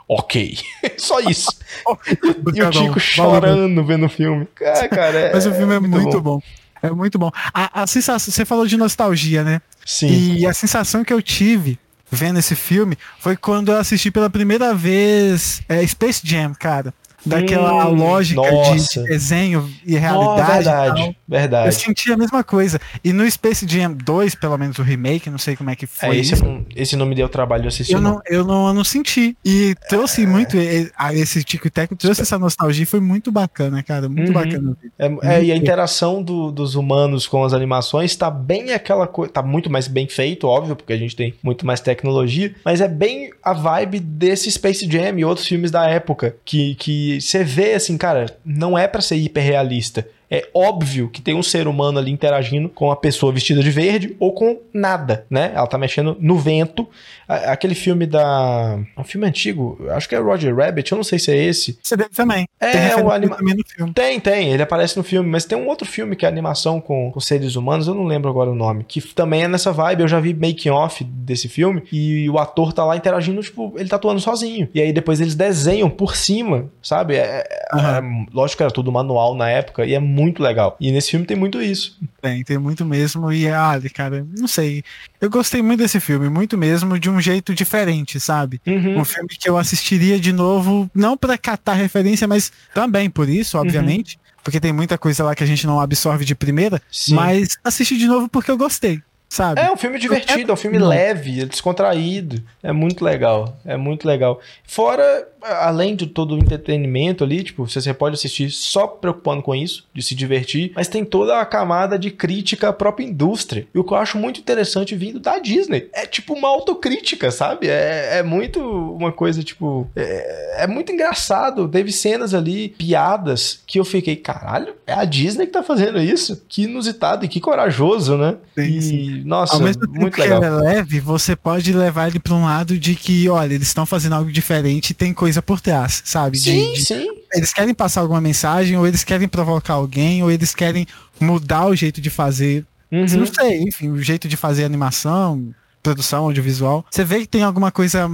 [0.07, 0.57] ok.
[0.97, 1.49] Só isso.
[2.53, 4.47] e, o Tico chorando vendo o filme.
[4.61, 6.37] Ah, cara, é, Mas o filme é, muito, muito bom.
[6.37, 6.41] bom.
[6.81, 7.31] É muito bom.
[7.53, 9.61] A, a sensação, você falou de nostalgia, né?
[9.85, 10.35] Sim.
[10.35, 11.79] E a sensação que eu tive
[12.11, 16.93] vendo esse filme foi quando eu assisti pela primeira vez é, Space Jam, cara.
[17.25, 20.41] Daquela hum, lógica de desenho e realidade.
[20.41, 21.67] Oh, verdade, e verdade.
[21.67, 22.79] Eu senti a mesma coisa.
[23.03, 26.17] E no Space Jam 2, pelo menos o remake, não sei como é que foi.
[26.17, 27.93] É, esse, não, esse não me deu trabalho de assistir.
[27.93, 29.35] Eu não, eu não, eu não senti.
[29.43, 30.27] E trouxe é...
[30.27, 34.07] muito esse Tico e Teco, trouxe essa nostalgia e foi muito bacana, cara.
[34.07, 34.33] Muito uhum.
[34.33, 34.77] bacana.
[34.97, 39.31] É, é, e a interação do, dos humanos com as animações tá bem aquela coisa.
[39.31, 42.53] Tá muito mais bem feito, óbvio, porque a gente tem muito mais tecnologia.
[42.63, 46.35] Mas é bem a vibe desse Space Jam e outros filmes da época.
[46.45, 51.33] Que, que você vê assim, cara, não é para ser hiperrealista é óbvio que tem
[51.33, 55.51] um ser humano ali interagindo com a pessoa vestida de verde ou com nada, né?
[55.55, 56.87] Ela tá mexendo no vento.
[57.27, 58.77] Aquele filme da.
[58.97, 61.79] Um filme antigo, acho que é Roger Rabbit, eu não sei se é esse.
[61.81, 62.47] Você deve também.
[62.59, 63.37] É, tem o anima...
[63.39, 63.93] no filme.
[63.93, 67.11] Tem, tem, ele aparece no filme, mas tem um outro filme que é animação com,
[67.11, 70.01] com seres humanos, eu não lembro agora o nome, que também é nessa vibe.
[70.01, 73.89] Eu já vi making off desse filme e o ator tá lá interagindo, tipo, ele
[73.89, 74.67] tá atuando sozinho.
[74.73, 77.15] E aí depois eles desenham por cima, sabe?
[77.15, 78.25] É, uhum.
[78.25, 80.75] é, lógico que era tudo manual na época e é muito legal.
[80.79, 81.97] E nesse filme tem muito isso.
[82.21, 83.31] Tem, tem muito mesmo.
[83.31, 84.83] E, ah, cara, não sei.
[85.19, 88.61] Eu gostei muito desse filme, muito mesmo, de um jeito diferente, sabe?
[88.65, 88.99] Uhum.
[88.99, 93.57] Um filme que eu assistiria de novo, não para catar referência, mas também por isso,
[93.57, 94.15] obviamente.
[94.15, 94.25] Uhum.
[94.43, 97.15] Porque tem muita coisa lá que a gente não absorve de primeira, Sim.
[97.15, 99.01] mas assisti de novo porque eu gostei
[99.35, 99.59] sabe?
[99.59, 102.41] É um filme divertido, é um filme leve, é descontraído.
[102.63, 104.39] É muito legal, é muito legal.
[104.63, 109.85] Fora, além de todo o entretenimento ali, tipo, você pode assistir só preocupando com isso,
[109.93, 113.67] de se divertir, mas tem toda a camada de crítica à própria indústria.
[113.73, 115.89] E o que eu acho muito interessante vindo da Disney.
[115.93, 117.67] É tipo uma autocrítica, sabe?
[117.67, 119.87] É, é muito uma coisa, tipo.
[119.95, 121.67] É, é muito engraçado.
[121.67, 126.43] Teve cenas ali, piadas, que eu fiquei, caralho, é a Disney que tá fazendo isso?
[126.47, 128.37] Que inusitado e que corajoso, né?
[128.55, 129.23] Sim, e, sim.
[129.25, 130.43] Nossa, Ao mesmo tempo muito que legal.
[130.43, 134.13] é leve, você pode levar ele pra um lado de que, olha, eles estão fazendo
[134.13, 136.37] algo diferente e tem coisa por trás, sabe?
[136.37, 137.07] Sim, de, de, sim.
[137.33, 140.85] Eles querem passar alguma mensagem, ou eles querem provocar alguém, ou eles querem
[141.19, 142.65] mudar o jeito de fazer.
[142.91, 143.05] Uhum.
[143.17, 146.85] Não sei, enfim, o jeito de fazer animação, produção audiovisual.
[146.89, 148.09] Você vê que tem alguma coisa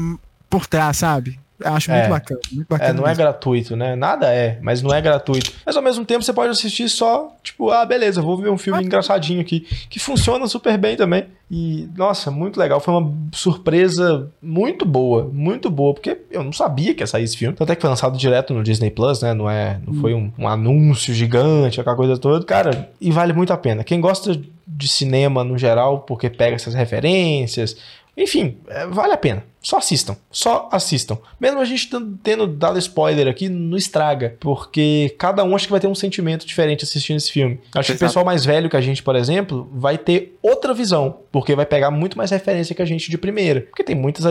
[0.50, 1.40] por trás, sabe?
[1.64, 2.00] Acho é.
[2.00, 2.40] muito bacana.
[2.52, 3.22] Muito bacana é, não é mesmo.
[3.22, 3.96] é gratuito, né?
[3.96, 5.52] Nada é, mas não é gratuito.
[5.66, 8.80] Mas ao mesmo tempo você pode assistir só, tipo, ah, beleza, vou ver um filme
[8.80, 8.84] ah.
[8.84, 11.26] engraçadinho aqui, que funciona super bem também.
[11.54, 12.80] E, nossa, muito legal.
[12.80, 17.36] Foi uma surpresa muito boa, muito boa, porque eu não sabia que ia sair esse
[17.36, 17.56] filme.
[17.56, 19.34] Tanto é que foi lançado direto no Disney Plus, né?
[19.34, 22.46] Não, é, não foi um, um anúncio gigante, aquela coisa toda.
[22.46, 23.84] Cara, e vale muito a pena.
[23.84, 27.76] Quem gosta de cinema no geral, porque pega essas referências,
[28.16, 29.44] enfim, é, vale a pena.
[29.62, 30.18] Só assistam.
[30.32, 31.18] Só assistam.
[31.40, 31.90] Mesmo a gente
[32.24, 34.36] tendo dado spoiler aqui, não estraga.
[34.40, 37.60] Porque cada um acho que vai ter um sentimento diferente assistindo esse filme.
[37.76, 41.20] Acho que o pessoal mais velho que a gente, por exemplo, vai ter outra visão.
[41.32, 43.62] Porque vai pegar muito mais referência que a gente de primeira.
[43.62, 44.26] Porque tem muitas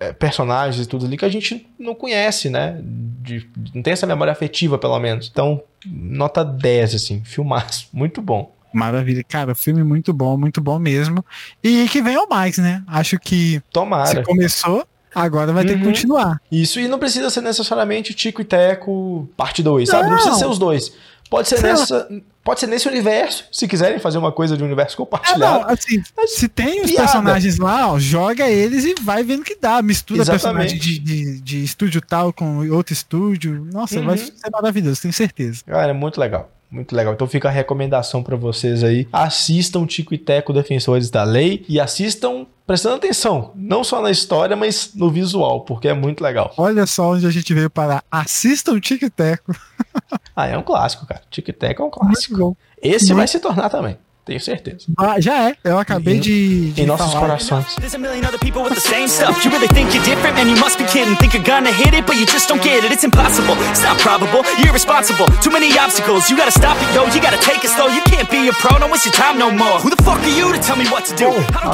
[0.00, 2.76] é, personagens e tudo ali que a gente não conhece, né?
[2.82, 5.30] De, não tem essa memória afetiva, pelo menos.
[5.30, 7.22] Então, nota 10, assim.
[7.24, 7.88] Filmaço.
[7.94, 8.52] Muito bom.
[8.72, 9.24] Maravilha.
[9.24, 11.24] Cara, filme muito bom, muito bom mesmo.
[11.62, 12.82] E que venham mais, né?
[12.86, 13.60] Acho que.
[13.72, 14.06] Tomara.
[14.06, 15.92] Se começou, Agora vai ter que uhum.
[15.92, 16.40] continuar.
[16.50, 20.08] Isso, e não precisa ser necessariamente Tico e Teco parte 2, sabe?
[20.08, 20.92] Não precisa ser os dois.
[21.28, 22.08] Pode ser nessa.
[22.44, 25.60] Pode ser nesse universo, se quiserem fazer uma coisa de universo compartilhado.
[25.60, 27.04] É, não, assim, se tem os piada.
[27.04, 29.80] personagens lá, ó, joga eles e vai vendo que dá.
[29.80, 30.72] Mistura Exatamente.
[30.72, 33.64] personagem de, de, de, estúdio tal com outro estúdio.
[33.72, 34.06] Nossa, uhum.
[34.06, 35.62] vai ser maravilhoso, tenho certeza.
[35.64, 36.50] Cara, é muito legal.
[36.72, 37.12] Muito legal.
[37.12, 39.06] Então fica a recomendação para vocês aí.
[39.12, 44.56] Assistam Tico e Teco Defensores da Lei e assistam prestando atenção, não só na história,
[44.56, 46.54] mas no visual, porque é muito legal.
[46.56, 48.02] Olha só onde a gente veio parar.
[48.10, 49.54] Assistam Tico e Teco.
[50.34, 51.20] ah, é um clássico, cara.
[51.30, 52.56] Tico e Teco é um clássico.
[52.80, 53.16] Esse muito...
[53.16, 53.98] vai se tornar também.
[54.24, 54.86] Tenho certeza.
[54.96, 55.56] Ah, já é.
[55.64, 56.82] Eu acabei de, de.
[56.82, 57.26] Em nossos falar.
[57.26, 57.74] corações.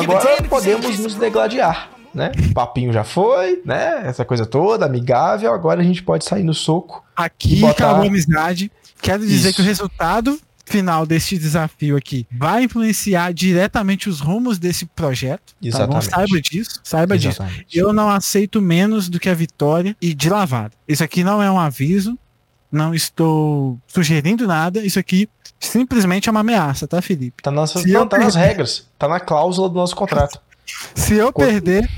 [0.06, 1.90] Bom, agora podemos nos degladiar.
[2.14, 2.32] Né?
[2.50, 4.00] O papinho já foi, né?
[4.04, 5.52] Essa coisa toda, amigável.
[5.52, 7.04] Agora a gente pode sair no soco.
[7.14, 7.84] Aqui botar...
[7.84, 8.72] acabou a amizade.
[9.00, 9.56] Quero dizer Isso.
[9.56, 15.54] que o resultado final deste desafio aqui vai influenciar diretamente os rumos desse projeto.
[15.62, 16.08] Exatamente.
[16.08, 17.64] Tá saiba disso, saiba Exatamente.
[17.64, 17.66] disso.
[17.72, 20.72] Eu não aceito menos do que a vitória e de lavada.
[20.86, 22.18] Isso aqui não é um aviso,
[22.70, 25.28] não estou sugerindo nada, isso aqui
[25.58, 27.42] simplesmente é uma ameaça, tá, Felipe?
[27.42, 28.24] Tá, nossa, não, tá perder...
[28.24, 30.40] nas regras, tá na cláusula do nosso contrato.
[30.94, 31.88] Se eu perder,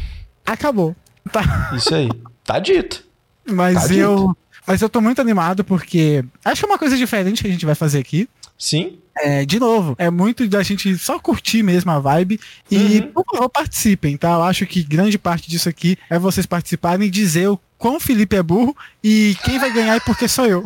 [0.46, 0.94] acabou.
[1.33, 1.72] Tá.
[1.74, 2.09] Isso aí,
[2.44, 3.04] tá dito.
[3.50, 4.16] Mas tá eu.
[4.16, 4.37] Dito.
[4.66, 7.66] Mas eu tô muito animado porque acho que é uma coisa diferente que a gente
[7.66, 8.28] vai fazer aqui.
[8.60, 8.98] Sim.
[9.16, 12.38] É, de novo, é muito da gente só curtir mesmo a vibe
[12.70, 13.12] e, uhum.
[13.12, 14.32] por favor, participem, tá?
[14.32, 18.00] Eu acho que grande parte disso aqui é vocês participarem e dizer o quão o
[18.00, 20.62] Felipe é burro e quem vai ganhar e por que sou eu.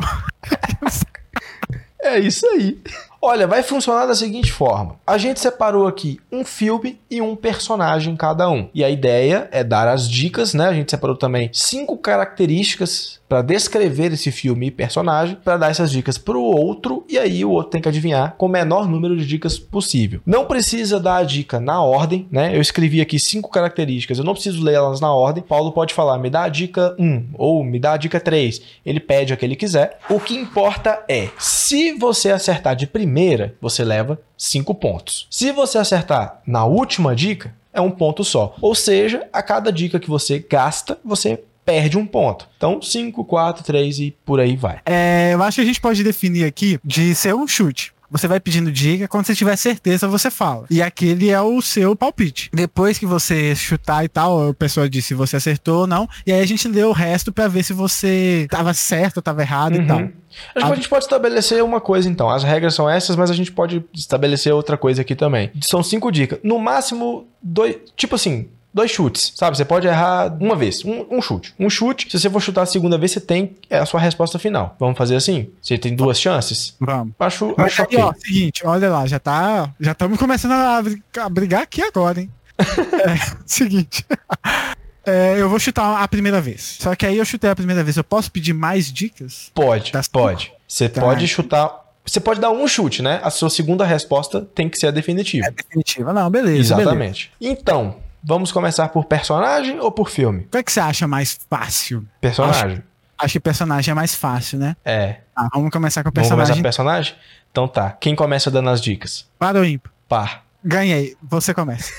[2.03, 2.77] é isso aí.
[3.21, 8.15] Olha, vai funcionar da seguinte forma: a gente separou aqui um filme e um personagem
[8.15, 8.69] cada um.
[8.73, 10.67] E a ideia é dar as dicas, né?
[10.67, 15.91] A gente separou também cinco características para descrever esse filme e personagem, para dar essas
[15.91, 19.15] dicas para o outro e aí o outro tem que adivinhar com o menor número
[19.17, 20.21] de dicas possível.
[20.25, 22.55] Não precisa dar a dica na ordem, né?
[22.55, 25.43] Eu escrevi aqui cinco características, eu não preciso ler elas na ordem.
[25.43, 28.61] Paulo pode falar, me dá a dica 1 ou me dá a dica 3.
[28.85, 29.99] Ele pede a que ele quiser.
[30.09, 35.27] O que importa é, se você acertar de primeira, você leva 5 pontos.
[35.29, 38.55] Se você acertar na última dica, é um ponto só.
[38.61, 42.47] Ou seja, a cada dica que você gasta, você perde um ponto.
[42.57, 44.79] Então, 5, 4, 3 e por aí vai.
[44.85, 47.95] É, eu acho que a gente pode definir aqui de ser um chute.
[48.09, 50.65] Você vai pedindo dica, quando você tiver certeza, você fala.
[50.69, 52.49] E aquele é o seu palpite.
[52.53, 56.07] Depois que você chutar e tal, a pessoa diz se você acertou ou não.
[56.25, 59.41] E aí a gente lê o resto para ver se você tava certo ou tava
[59.41, 59.83] errado uhum.
[59.83, 59.99] e tal.
[59.99, 60.11] Acho
[60.53, 60.67] que a...
[60.67, 62.29] a gente pode estabelecer uma coisa então.
[62.29, 65.51] As regras são essas, mas a gente pode estabelecer outra coisa aqui também.
[65.61, 66.39] São cinco dicas.
[66.43, 67.77] No máximo, dois.
[67.95, 69.55] Tipo assim, dois chutes, sabe?
[69.55, 71.53] Você pode errar uma vez, um, um, chute.
[71.57, 74.75] Um chute, se você for chutar a segunda vez, você tem a sua resposta final.
[74.77, 75.49] Vamos fazer assim?
[75.61, 76.75] Você tem duas chances?
[76.77, 77.13] Vamos.
[77.17, 77.99] Acho, Mas acho aí, okay.
[77.99, 79.73] ó, seguinte, olha lá, já tá.
[79.79, 80.83] Já estamos começando a,
[81.23, 82.29] a, brigar aqui agora, hein?
[82.59, 84.05] é, seguinte.
[85.07, 86.77] É, eu vou chutar a primeira vez.
[86.79, 87.95] Só que aí eu chutei a primeira vez.
[87.95, 89.51] Eu posso pedir mais dicas?
[89.53, 90.51] Pode, pode.
[90.67, 90.99] Você tá.
[90.99, 93.19] pode chutar você pode dar um chute, né?
[93.23, 95.47] A sua segunda resposta tem que ser a definitiva.
[95.47, 96.75] É definitiva, não, beleza.
[96.75, 97.31] Exatamente.
[97.39, 97.59] Beleza.
[97.59, 97.95] Então,
[98.27, 100.45] Vamos começar por personagem ou por filme?
[100.45, 102.03] O que, é que você acha mais fácil?
[102.19, 102.71] Personagem.
[102.71, 102.83] Acho,
[103.19, 104.75] acho, que personagem é mais fácil, né?
[104.83, 105.17] É.
[105.35, 106.35] Ah, vamos começar com personagem.
[106.35, 107.15] Vamos começar com personagem?
[107.51, 107.91] Então tá.
[107.91, 109.29] Quem começa dando as dicas?
[109.37, 109.91] Par ou ímpar?
[110.09, 110.43] Par.
[110.63, 111.15] Ganhei.
[111.21, 111.93] Você começa.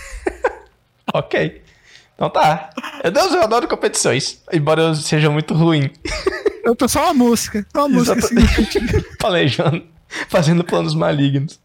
[1.15, 1.62] ok.
[2.17, 2.71] Então tá.
[3.05, 4.43] Meu Deus, eu adoro competições.
[4.53, 5.93] Embora eu seja muito ruim.
[6.65, 7.65] Eu tô só uma música.
[7.73, 8.35] Só uma música assim.
[9.21, 9.85] Planejando.
[10.29, 11.61] Fazendo planos malignos.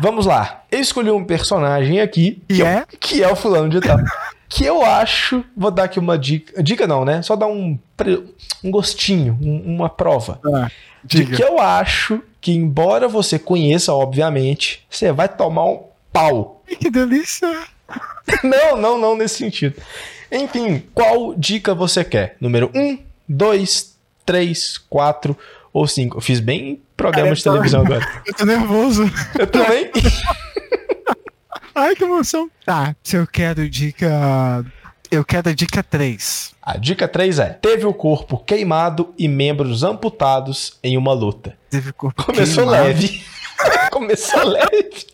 [0.00, 0.64] Vamos lá.
[0.70, 2.42] Eu escolhi um personagem aqui.
[2.48, 2.84] Que, é?
[2.98, 3.98] que é o fulano de tal.
[4.48, 5.44] que eu acho.
[5.56, 6.62] Vou dar aqui uma dica.
[6.62, 7.22] Dica não, né?
[7.22, 7.78] Só dar um,
[8.64, 10.40] um gostinho, um, uma prova.
[10.54, 10.70] Ah,
[11.04, 16.62] de que eu acho que, embora você conheça, obviamente, você vai tomar um pau.
[16.66, 17.48] Que delícia!
[18.42, 19.80] não, não, não nesse sentido.
[20.30, 22.36] Enfim, qual dica você quer?
[22.40, 25.36] Número 1, 2, 3, 4
[25.72, 26.16] ou 5?
[26.16, 28.08] Eu fiz bem programa Cara, de televisão agora.
[28.26, 29.10] Eu tô nervoso.
[29.38, 29.90] Eu também.
[31.74, 32.50] Ai, que emoção.
[32.64, 34.64] Tá, se eu quero dica.
[35.10, 36.54] Eu quero a dica 3.
[36.62, 41.56] A dica 3 é: teve o corpo queimado e membros amputados em uma luta.
[41.70, 42.84] Teve o corpo Começou queimado.
[42.88, 43.24] leve.
[43.90, 45.06] Começou leve.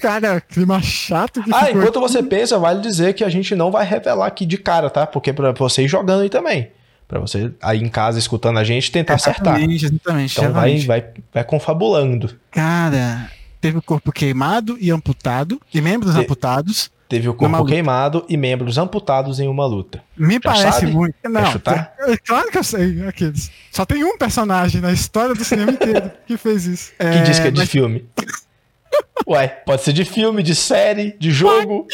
[0.00, 2.08] Cara, clima chato que Ah, enquanto aqui.
[2.08, 5.06] você pensa, vale dizer que a gente não vai revelar aqui de cara, tá?
[5.06, 6.70] Porque é pra você ir jogando aí também
[7.06, 9.60] para você aí em casa escutando a gente tentar acertar.
[9.60, 12.34] Exatamente, então vai, vai, vai confabulando.
[12.50, 16.90] Cara, teve o corpo queimado e amputado, e membros Te, amputados.
[17.08, 20.02] Teve o corpo queimado e membros amputados em uma luta.
[20.16, 20.92] Me Já parece sabe?
[20.92, 21.14] muito.
[21.24, 21.94] Não, Quer chutar?
[21.98, 23.50] É, claro que eu sei, aqueles.
[23.70, 26.92] Só tem um personagem na história do cinema inteiro que fez isso.
[26.98, 27.68] Que é, diz que é de mas...
[27.68, 28.06] filme.
[29.28, 31.86] Ué, pode ser de filme, de série, de jogo.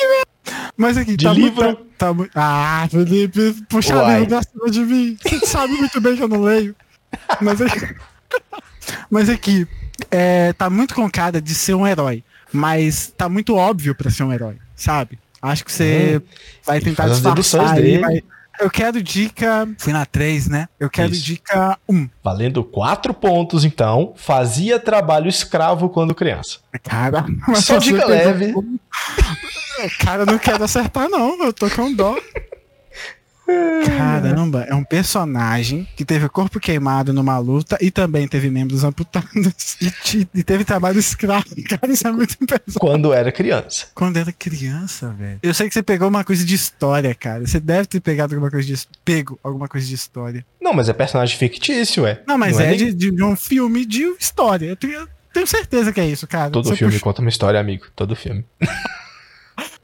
[0.78, 1.64] Mas aqui, de tá livro.
[1.64, 5.18] Muito, tá, tá, ah, Felipe, puxa livro pra cima de mim.
[5.20, 6.74] Você sabe muito bem que eu não leio.
[7.40, 7.96] Mas aqui,
[9.10, 9.66] mas aqui
[10.08, 12.22] é, tá muito com cara de ser um herói.
[12.52, 15.18] Mas tá muito óbvio pra ser um herói, sabe?
[15.42, 16.28] Acho que você hum,
[16.64, 18.22] vai tentar disfarçar aí, vai,
[18.60, 19.68] eu quero dica.
[19.78, 20.68] Fui na 3, né?
[20.78, 21.24] Eu quero Isso.
[21.24, 22.08] dica 1.
[22.22, 24.14] Valendo 4 pontos, então.
[24.16, 26.58] Fazia trabalho escravo quando criança.
[26.82, 27.24] Cara,
[27.56, 28.54] só dica leve.
[30.00, 31.42] Cara, eu não quero acertar, não.
[31.44, 32.16] Eu tô com dó.
[33.96, 38.84] Caramba, é um personagem que teve o corpo queimado numa luta e também teve membros
[38.84, 39.76] amputados
[40.14, 41.46] e, e teve trabalho escravo.
[41.68, 42.78] Cara, isso é muito pesado.
[42.78, 43.86] Quando era criança.
[43.94, 45.38] Quando era criança, velho.
[45.42, 47.46] Eu sei que você pegou uma coisa de história, cara.
[47.46, 50.44] Você deve ter pegado alguma coisa de pego alguma coisa de história.
[50.60, 52.22] Não, mas é personagem fictício, é.
[52.26, 54.66] Não, mas Não é, é de, de, um filme de história.
[54.66, 56.50] Eu tenho, tenho certeza que é isso, cara.
[56.50, 57.04] Todo você filme puxa...
[57.04, 57.86] conta uma história, amigo.
[57.94, 58.44] Todo filme.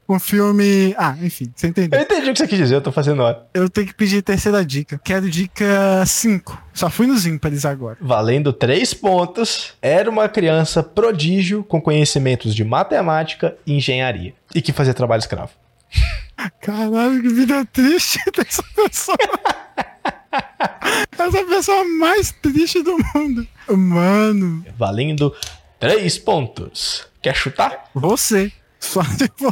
[0.07, 0.93] um filme.
[0.97, 1.99] Ah, enfim, você entendeu.
[1.99, 3.45] Eu entendi o que você quis dizer, eu tô fazendo hora.
[3.53, 4.99] Eu tenho que pedir terceira dica.
[5.03, 6.61] Quero dica 5.
[6.73, 7.97] Só fui nos ímpares agora.
[7.99, 9.73] Valendo 3 pontos.
[9.81, 14.33] Era uma criança prodígio com conhecimentos de matemática e engenharia.
[14.53, 15.51] E que fazia trabalho escravo.
[16.61, 19.17] Caralho, que vida triste dessa pessoa.
[21.17, 23.47] Essa pessoa mais triste do mundo.
[23.69, 24.65] Mano.
[24.77, 25.33] Valendo
[25.79, 27.07] 3 pontos.
[27.21, 27.89] Quer chutar?
[27.93, 28.51] Você.
[28.79, 29.51] Só tipo.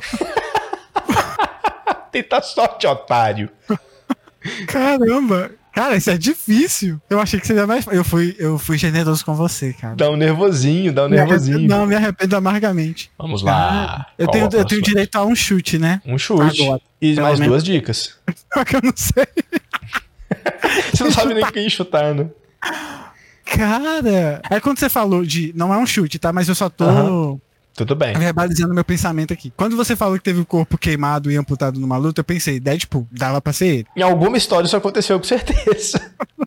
[2.13, 3.49] Tenta sorte, otário.
[4.67, 5.51] Caramba!
[5.73, 7.01] Cara, isso é difícil.
[7.09, 7.87] Eu achei que seria mais.
[7.87, 9.95] Eu fui, eu fui generoso com você, cara.
[9.95, 11.57] Dá um nervosinho, dá um Me nervosinho.
[11.57, 13.09] arrependo- não, me arrependo amargamente.
[13.17, 14.05] Vamos lá.
[14.15, 15.99] Eu Qual tenho, eu tenho direito a um chute, né?
[16.05, 16.61] Um chute.
[16.61, 17.47] Agora, e mais menos.
[17.51, 18.15] duas dicas.
[18.53, 19.25] Só que eu não sei.
[20.93, 22.27] Você não sabe nem quem chutar, né?
[23.45, 25.51] Cara, é quando você falou de.
[25.55, 26.31] Não é um chute, tá?
[26.33, 27.39] Mas eu só tô.
[27.75, 28.13] Tudo bem.
[28.13, 29.51] verbalizando meu pensamento aqui.
[29.57, 33.07] Quando você falou que teve o corpo queimado e amputado numa luta, eu pensei, Deadpool,
[33.11, 33.87] dava pra ser ele.
[33.95, 35.99] Em alguma história isso aconteceu com certeza.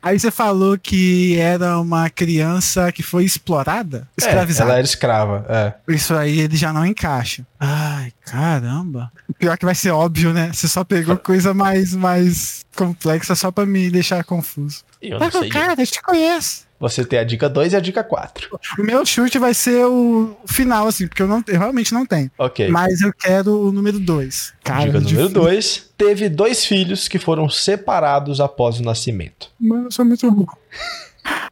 [0.00, 4.70] Aí você falou que era uma criança que foi explorada, É, escravizada.
[4.70, 5.44] ela era escrava.
[5.48, 5.74] É.
[5.92, 7.44] Isso aí ele já não encaixa.
[7.58, 9.10] Ai, caramba.
[9.28, 10.52] O Pior que vai ser óbvio, né?
[10.52, 14.84] Você só pegou coisa mais, mais complexa só pra me deixar confuso.
[15.02, 15.50] Eu Mas, não sei.
[15.50, 16.65] cara, eu te conheço.
[16.78, 18.58] Você tem a dica 2 e a dica 4.
[18.78, 22.30] O meu chute vai ser o final, assim, porque eu, não, eu realmente não tenho.
[22.36, 22.68] Ok.
[22.68, 24.54] Mas eu quero o número 2.
[24.62, 25.42] Cara, dica número difícil.
[25.42, 25.90] 2.
[25.96, 29.50] Teve dois filhos que foram separados após o nascimento.
[29.58, 30.46] Mano, eu sou muito bom.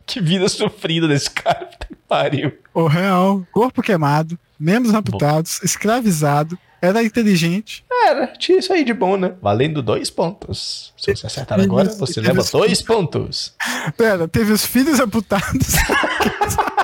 [0.06, 1.70] Que vida sofrida desse cara.
[2.06, 2.52] Pariu.
[2.72, 7.84] O real, corpo queimado, membros amputados, escravizado, era inteligente.
[8.06, 9.34] Era, tinha isso aí de bom, né?
[9.40, 10.92] Valendo dois pontos.
[10.96, 13.54] Se você acertar agora, você leva dois pontos.
[13.96, 15.74] Pera, teve os filhos amputados.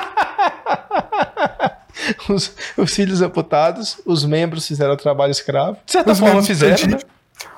[2.28, 5.76] Os, os filhos amputados, os membros fizeram trabalho escravo.
[5.84, 6.98] De certa Os forma fizeram, né?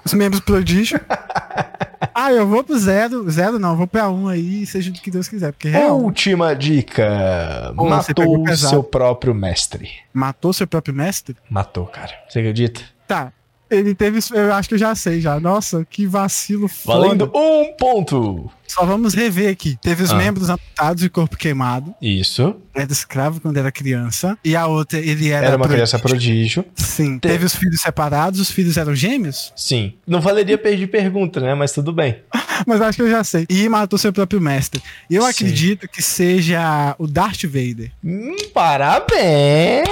[0.05, 1.01] Os membros prodígio.
[2.15, 3.29] ah, eu vou pro zero.
[3.31, 5.53] Zero não, vou pra um aí, seja o que Deus quiser.
[5.53, 7.73] Porque real, Última dica.
[7.77, 9.91] Pô, Matou seu próprio mestre.
[10.13, 11.37] matou seu próprio mestre?
[11.49, 12.13] Matou, cara.
[12.29, 12.81] Você acredita?
[13.07, 13.33] Tá.
[13.75, 14.19] Ele teve.
[14.33, 15.41] Eu acho que eu já sei já.
[15.41, 17.01] Nossa, que vacilo foda.
[17.01, 18.51] Valendo um ponto.
[18.69, 19.77] Só vamos rever aqui.
[19.83, 20.17] Teve os Ah.
[20.17, 21.95] membros amputados e corpo queimado.
[22.01, 22.55] Isso.
[22.75, 24.39] Era escravo quando era criança.
[24.43, 25.47] E a outra, ele era.
[25.49, 26.65] Era uma pro- criança prodígio.
[26.75, 27.19] Sim.
[27.19, 27.35] Teve.
[27.35, 29.53] Teve os filhos separados, os filhos eram gêmeos?
[29.55, 29.93] Sim.
[30.07, 31.55] Não valeria perder pergunta, né?
[31.55, 32.17] Mas tudo bem.
[32.67, 33.47] Mas acho que eu já sei.
[33.49, 34.83] E matou seu próprio mestre.
[35.11, 35.29] Eu Sim.
[35.29, 37.91] acredito que seja o Darth Vader.
[38.05, 39.87] Hum, parabéns!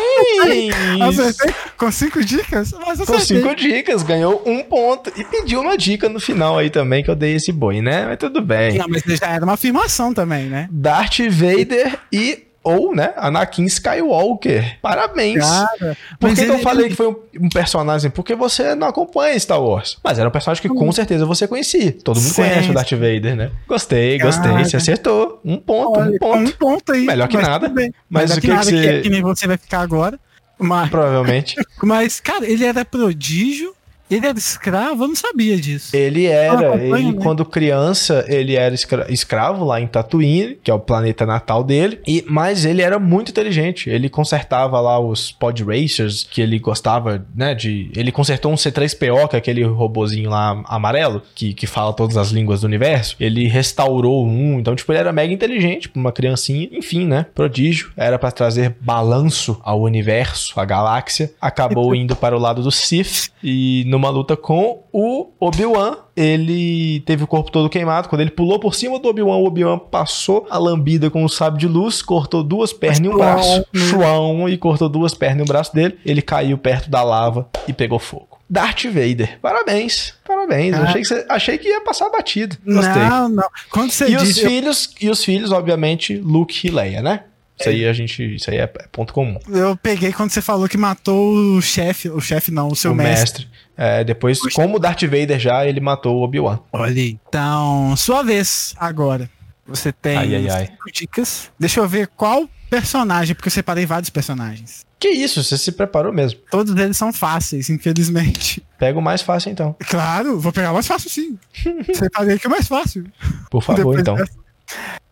[1.00, 2.72] Acertei com cinco dicas?
[2.86, 3.40] Mas Com acertei.
[3.40, 5.12] cinco dicas, ganhou um ponto.
[5.16, 8.06] E pediu uma dica no final aí também, que eu dei esse boi, né?
[8.06, 8.78] Mas tudo bem.
[8.78, 10.68] Não, mas já era uma afirmação também, né?
[10.70, 12.49] Darth Vader e.
[12.62, 13.14] Ou, né?
[13.16, 14.78] Anakin Skywalker.
[14.82, 15.38] Parabéns.
[15.42, 18.10] Cara, Por que, eu falei que foi um, um personagem?
[18.10, 19.98] Porque você não acompanha Star Wars.
[20.04, 21.90] Mas era um personagem que com certeza você conhecia.
[22.04, 22.28] Todo mundo.
[22.28, 22.42] Sim.
[22.42, 23.50] conhece o Darth Vader, né?
[23.66, 24.52] Gostei, gostei.
[24.52, 24.64] Cara.
[24.64, 25.40] Você acertou.
[25.42, 26.38] Um ponto, Olha, um ponto.
[26.50, 27.06] Um ponto aí.
[27.06, 27.72] Melhor que mas nada.
[28.10, 30.18] Mas o que, que que nada, você- que, é que nem você vai ficar agora.
[30.58, 31.56] Mas, Provavelmente.
[31.82, 33.74] mas, cara, ele era prodígio,
[34.10, 35.94] ele era escravo, eu não sabia disso.
[35.94, 37.22] Ele era, ele né?
[37.22, 42.00] quando criança, ele era escra- escravo lá em Tatooine, que é o planeta natal dele,
[42.06, 43.88] e mas ele era muito inteligente.
[43.88, 49.28] Ele consertava lá os pod racers que ele gostava, né, de, ele consertou um C3PO,
[49.28, 53.16] que é aquele robozinho lá amarelo, que, que fala todas as línguas do universo.
[53.20, 56.68] Ele restaurou um, então tipo, ele era mega inteligente pra uma criancinha.
[56.72, 57.26] Enfim, né?
[57.34, 61.32] Prodígio, era pra trazer balanço ao universo, à galáxia.
[61.40, 67.22] Acabou indo para o lado do Sith e numa luta com o Obi-Wan, ele teve
[67.22, 68.08] o corpo todo queimado.
[68.08, 71.58] Quando ele pulou por cima do Obi-Wan, o Obi-Wan passou a lambida com o sábio
[71.60, 73.64] de luz, cortou duas pernas e um braço.
[73.74, 75.98] Chuão, e cortou duas pernas e um braço dele.
[76.04, 78.38] Ele caiu perto da lava e pegou fogo.
[78.48, 79.38] Darth Vader.
[79.40, 80.14] Parabéns.
[80.26, 80.74] Parabéns.
[80.74, 80.82] Ah.
[80.82, 82.56] Achei, que você- achei que ia passar batido.
[82.66, 83.02] Gostei.
[83.02, 83.48] Não, não.
[83.70, 84.42] Quando você E os disse.
[84.42, 87.24] eu- filhos, e os filhos, obviamente, Luke e Leia, né?
[87.60, 89.38] Isso aí a gente, isso aí é ponto comum.
[89.50, 92.94] Eu peguei quando você falou que matou o chefe, o chefe não, o seu o
[92.94, 93.44] mestre.
[93.44, 93.48] mestre.
[93.82, 94.54] É, depois, Poxa.
[94.54, 96.58] como o Darth Vader já, ele matou o Obi-Wan.
[96.70, 97.18] Olha aí.
[97.26, 99.30] Então, sua vez agora.
[99.66, 100.66] Você tem Ai, ai, ai.
[100.66, 101.50] cinco dicas.
[101.58, 104.84] Deixa eu ver qual personagem, porque eu separei vários personagens.
[104.98, 106.40] Que isso, você se preparou mesmo.
[106.50, 108.62] Todos eles são fáceis, infelizmente.
[108.78, 109.74] Pega o mais fácil então.
[109.88, 111.38] Claro, vou pegar o mais fácil sim.
[111.94, 113.06] separei que é o mais fácil.
[113.50, 114.14] Por favor, Depois então.
[114.16, 114.40] dessa.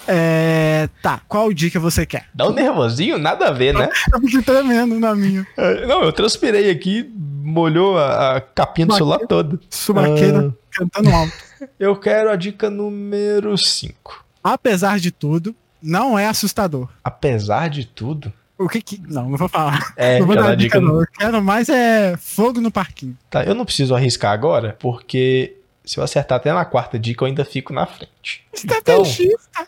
[0.07, 2.27] É, tá, qual dica você quer?
[2.35, 3.89] Dá um nervosinho, nada a ver, né?
[4.13, 5.47] Eu fiquei tremendo na minha.
[5.57, 7.11] É, Não, eu transpirei aqui,
[7.49, 9.59] molhou a, a capinha do celular toda.
[9.71, 11.33] Subaqueira cantando alto.
[11.79, 14.25] Eu quero a dica número 5.
[14.45, 16.89] Apesar de tudo, não é assustador.
[17.03, 18.33] Apesar de tudo.
[18.57, 19.01] O que que.
[19.09, 19.93] Não, não vou falar.
[19.97, 20.81] É, não vou dar dica, dica.
[20.81, 21.01] não.
[21.01, 23.17] Eu quero mais é fogo no parquinho.
[23.31, 27.29] Tá, eu não preciso arriscar agora, porque se eu acertar até na quarta dica, eu
[27.29, 28.45] ainda fico na frente.
[28.65, 29.67] Então, Estrategista.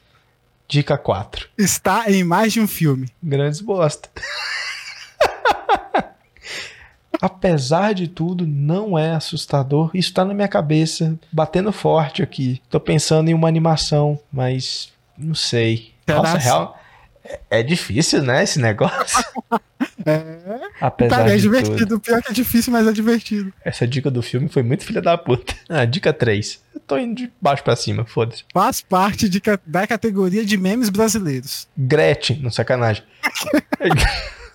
[0.69, 1.49] dica 4.
[1.57, 3.09] Está em mais de um filme.
[3.23, 4.09] Grandes bosta.
[7.21, 9.91] Apesar de tudo, não é assustador.
[9.95, 12.61] Isso tá na minha cabeça, batendo forte aqui.
[12.71, 15.93] Tô pensando em uma animação, mas não sei.
[16.07, 16.77] Nossa, real.
[17.25, 19.23] é- É difícil, né, esse negócio?
[20.07, 20.23] É.
[20.81, 21.77] Apesar Cara, é de divertido.
[21.77, 22.01] tudo.
[22.01, 23.53] Pior que é difícil, mas é divertido.
[23.63, 25.55] Essa dica do filme foi muito filha da puta.
[25.69, 26.59] Ah, dica 3.
[26.75, 28.45] Eu tô indo de baixo pra cima, foda-se.
[28.53, 31.69] Faz parte de da categoria de memes brasileiros.
[31.77, 33.03] Gretchen, não sacanagem.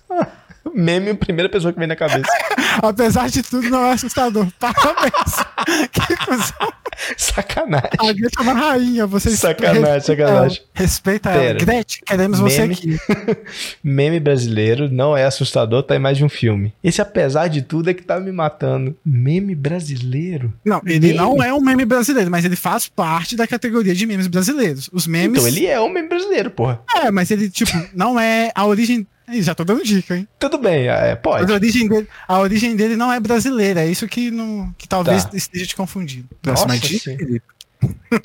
[0.74, 2.26] Meme, primeira pessoa que vem na cabeça.
[2.82, 4.46] Apesar de tudo, não é assustador.
[4.58, 5.36] Parabéns.
[5.92, 6.72] que cuzão.
[7.16, 7.90] Sacanagem.
[7.98, 9.06] A Gretchen é uma rainha.
[9.06, 10.58] Vocês Sacanagem, respeita sacanagem.
[10.58, 10.68] ela.
[10.74, 11.40] Respeita ela.
[11.42, 11.58] Pera.
[11.58, 12.74] Gretchen, queremos você Meme.
[12.74, 12.98] aqui.
[13.84, 16.72] Meme brasileiro não é assustador, tá em mais de um filme.
[16.82, 18.96] Esse, apesar de tudo, é que tá me matando.
[19.04, 20.52] Meme brasileiro?
[20.64, 21.14] Não, ele Meme?
[21.18, 24.88] não é um meme brasileiro, mas ele faz parte da categoria de memes brasileiros.
[24.92, 25.38] Os memes.
[25.38, 26.80] Então ele é um meme brasileiro, porra.
[26.96, 29.06] É, mas ele, tipo, não é a origem.
[29.28, 30.28] Ih, já tô dando dica, hein?
[30.38, 31.50] Tudo bem, é, Mas pode.
[31.50, 35.24] a origem dele, a origem dele não é brasileira, é isso que, não, que talvez
[35.24, 35.36] Tá.
[35.36, 36.28] esteja te confundindo.
[36.44, 37.42] Nossa, Próxima dica.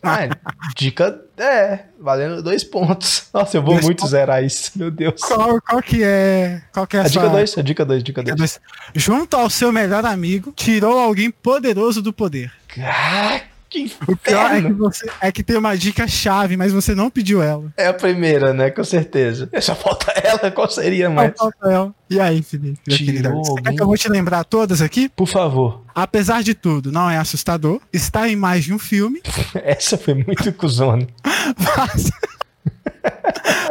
[0.02, 0.30] Ah,
[0.78, 3.26] dica é, valendo dois pontos.
[3.34, 4.12] Nossa, eu vou Dois muito pontos.
[4.12, 5.20] zerar isso, meu Deus.
[5.22, 6.62] Qual, qual que é.
[6.72, 8.52] Qual que é A essa- dica 2, a dica 2, dica dica 2.
[8.60, 8.62] dois?
[8.96, 12.52] Junto ao seu melhor amigo, tirou alguém poderoso do poder.
[12.80, 13.42] Ah,
[13.72, 17.10] que O pior é que, você, é que tem uma dica chave, mas você não
[17.10, 17.72] pediu ela.
[17.78, 18.70] É a primeira, né?
[18.70, 19.50] Com certeza.
[19.62, 21.34] Só falta ela, qual seria mais?
[21.36, 21.96] Qual falta ela?
[22.10, 22.80] E aí, Felipe?
[22.90, 23.44] Tirou?
[23.44, 25.08] Você quer que eu vou te lembrar todas aqui?
[25.08, 25.82] Por favor.
[25.96, 27.80] Apesar de tudo, não é assustador.
[27.94, 29.22] Está em mais de um filme.
[29.56, 31.08] Essa foi muito cuzona.
[31.58, 32.12] Faz...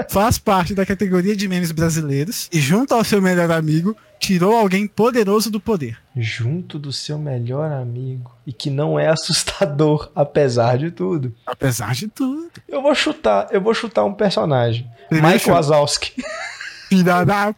[0.08, 2.48] Faz parte da categoria de memes brasileiros.
[2.52, 5.98] E junto ao seu melhor amigo, tirou alguém poderoso do poder.
[6.16, 8.34] Junto do seu melhor amigo.
[8.46, 11.34] E que não é assustador, apesar de tudo.
[11.46, 12.50] Apesar de tudo.
[12.68, 14.88] Eu vou chutar, eu vou chutar um personagem.
[15.08, 15.50] Primeiro Michael chute.
[15.50, 16.22] Wazowski.
[16.88, 17.54] Filha da.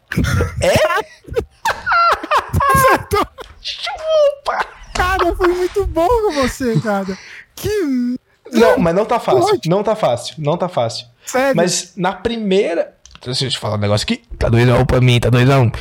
[3.61, 4.67] Chupa!
[4.95, 7.17] Cara, foi muito bom com você, cara.
[7.55, 8.19] Que.
[8.53, 9.61] Não, mas não tá fácil.
[9.67, 10.35] Não tá fácil.
[10.39, 11.07] Não tá fácil.
[11.27, 11.57] Sério.
[11.57, 12.95] Mas na primeira.
[13.25, 14.23] Deixa eu te falar um negócio aqui.
[14.37, 15.73] Tá 2x1 pra mim, tá 2x1.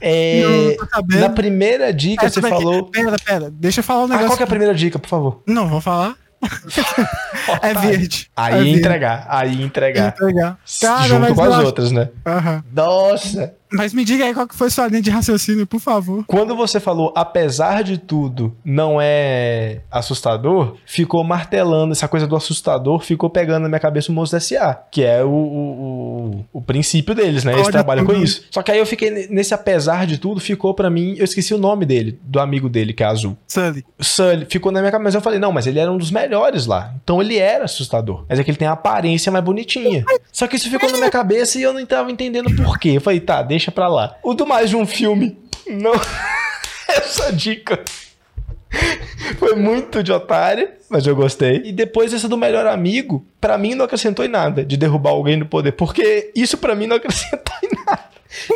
[0.00, 0.76] É,
[1.10, 2.84] Não, na primeira dica É, você que- falou.
[2.90, 3.50] Pera, pera.
[3.52, 4.26] Deixa eu falar um Ah, negócio.
[4.28, 5.42] qual que é a primeira dica, por favor?
[5.46, 6.14] Não, vou falar.
[7.62, 8.30] É verde.
[8.36, 8.78] Aí é verde.
[8.78, 10.08] entregar, aí entregar.
[10.08, 10.58] Entregar.
[10.80, 12.08] Cara, Junto com as acho- outras, né?
[12.26, 12.64] Aham.
[12.72, 13.54] Nossa!
[13.76, 16.24] Mas me diga aí qual que foi sua linha de raciocínio, por favor.
[16.26, 23.00] Quando você falou, apesar de tudo, não é assustador, ficou martelando essa coisa do assustador,
[23.00, 26.15] ficou pegando na minha cabeça o Monstro S.A., que é o, o, o, o
[26.66, 27.52] princípio deles, né?
[27.54, 28.44] Eles trabalham com isso.
[28.50, 31.54] Só que aí eu fiquei ne- nesse apesar de tudo, ficou pra mim, eu esqueci
[31.54, 33.36] o nome dele, do amigo dele, que é azul.
[33.46, 33.84] Sully.
[34.00, 36.66] Sully ficou na minha cabeça, mas eu falei, não, mas ele era um dos melhores
[36.66, 36.92] lá.
[37.02, 38.24] Então ele era assustador.
[38.28, 40.04] Mas é que ele tem a aparência mais bonitinha.
[40.32, 42.90] Só que isso ficou na minha cabeça e eu não tava entendendo por quê.
[42.96, 44.16] Eu falei, tá, deixa pra lá.
[44.22, 45.38] O do mais de um filme,
[45.68, 45.92] não.
[46.88, 47.82] Essa dica.
[49.38, 51.62] Foi muito de otário, mas eu gostei.
[51.64, 55.38] E depois essa do melhor amigo, pra mim não acrescentou em nada de derrubar alguém
[55.38, 58.04] do poder, porque isso pra mim não acrescentou em nada.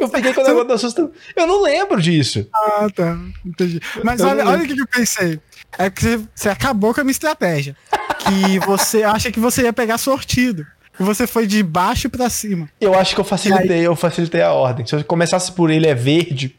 [0.00, 1.10] Eu fiquei com o negócio do assustador.
[1.34, 2.46] Eu não lembro disso.
[2.54, 3.18] Ah, tá.
[3.44, 3.80] Entendi.
[4.04, 5.40] Mas Eu olha, olha o que que eu pensei.
[5.78, 7.76] É que você, acabou com a minha estratégia.
[8.18, 10.66] Que você acha que você ia pegar sortido.
[10.98, 12.68] E você foi de baixo pra cima.
[12.78, 14.84] Eu acho que eu facilitei, eu facilitei a ordem.
[14.84, 16.54] Se eu começasse por ele é verde,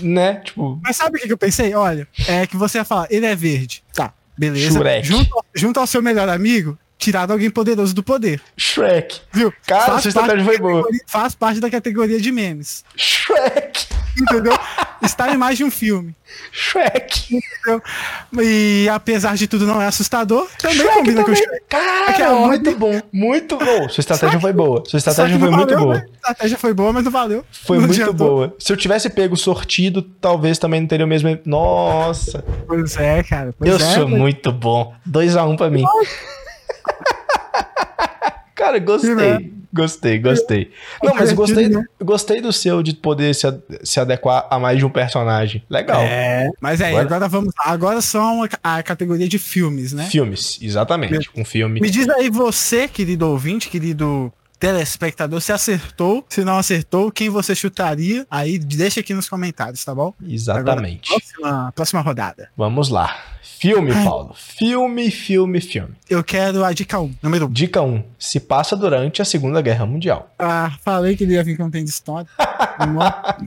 [0.00, 0.36] né?
[0.44, 1.74] Tipo, Mas sabe o que que eu pensei?
[1.74, 3.82] Olha, é que você ia falar, ele é verde.
[3.94, 4.78] Tá, beleza.
[4.78, 5.06] Shrek.
[5.06, 8.40] Junto, junto ao seu melhor amigo, tiraram alguém poderoso do poder.
[8.56, 9.20] Shrek.
[9.32, 9.52] Viu?
[9.66, 10.88] Cara, Faz sua estratégia foi boa.
[11.06, 12.84] Faz parte da categoria de memes.
[12.96, 13.86] Shrek.
[14.20, 14.52] Entendeu?
[15.02, 16.14] Está em mais de um filme.
[16.52, 17.36] Shrek.
[17.36, 17.82] Entendeu?
[18.42, 20.48] E apesar de tudo, não é assustador.
[20.58, 21.42] Também Shrek combina com o também.
[21.42, 21.64] Shrek.
[21.68, 23.00] Cara, É muito muito- bom.
[23.12, 23.88] Muito bom.
[23.88, 24.82] Sua estratégia foi boa.
[24.86, 25.94] Sua estratégia foi não muito valeu, boa.
[25.98, 26.04] né?
[26.06, 27.44] A estratégia foi boa, mas não valeu.
[27.66, 28.28] Foi Não muito adiantou.
[28.28, 28.56] boa.
[28.58, 31.38] Se eu tivesse pego sortido, talvez também não teria o mesmo.
[31.44, 33.54] Nossa, Pois é, cara.
[33.58, 34.94] Pois eu é, sou mas- muito bom.
[35.06, 35.84] 2x1 um pra mim.
[38.62, 39.14] Cara, gostei.
[39.14, 39.50] né?
[39.74, 40.70] Gostei, gostei.
[41.02, 41.82] Não, mas gostei, né?
[42.00, 43.46] gostei do seu de poder se,
[43.82, 45.64] se adequar a mais de um personagem.
[45.68, 46.02] Legal.
[46.02, 47.54] É, mas é, Agora- agora, vamos.
[47.58, 50.04] Agora são a, a categoria de filmes, né?
[50.04, 51.30] Filmes, exatamente.
[51.34, 51.80] Um filme.
[51.80, 54.30] Me diz aí você, querido ouvinte, querido
[54.62, 59.92] telespectador, se acertou, se não acertou, quem você chutaria, aí deixa aqui nos comentários, tá
[59.92, 60.14] bom?
[60.24, 61.08] Exatamente.
[61.08, 62.48] Próxima, próxima rodada.
[62.56, 63.12] Vamos lá.
[63.42, 64.04] Filme, Ai.
[64.04, 64.32] Paulo.
[64.36, 65.96] Filme, filme, filme.
[66.08, 67.50] Eu quero a dica 1, número 1.
[67.50, 68.04] Dica 1.
[68.16, 70.32] Se passa durante a Segunda Guerra Mundial.
[70.38, 72.28] Ah, falei que ele ia vir com um tem de história.
[72.94, 73.38] Lá.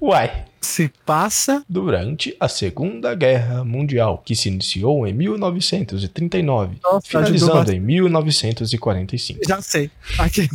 [0.00, 0.44] Uai.
[0.60, 1.64] Se passa.
[1.68, 9.40] Durante a Segunda Guerra Mundial, que se iniciou em 1939, Nossa, finalizando em 1945.
[9.46, 9.90] Já sei.
[10.18, 10.48] Aqui,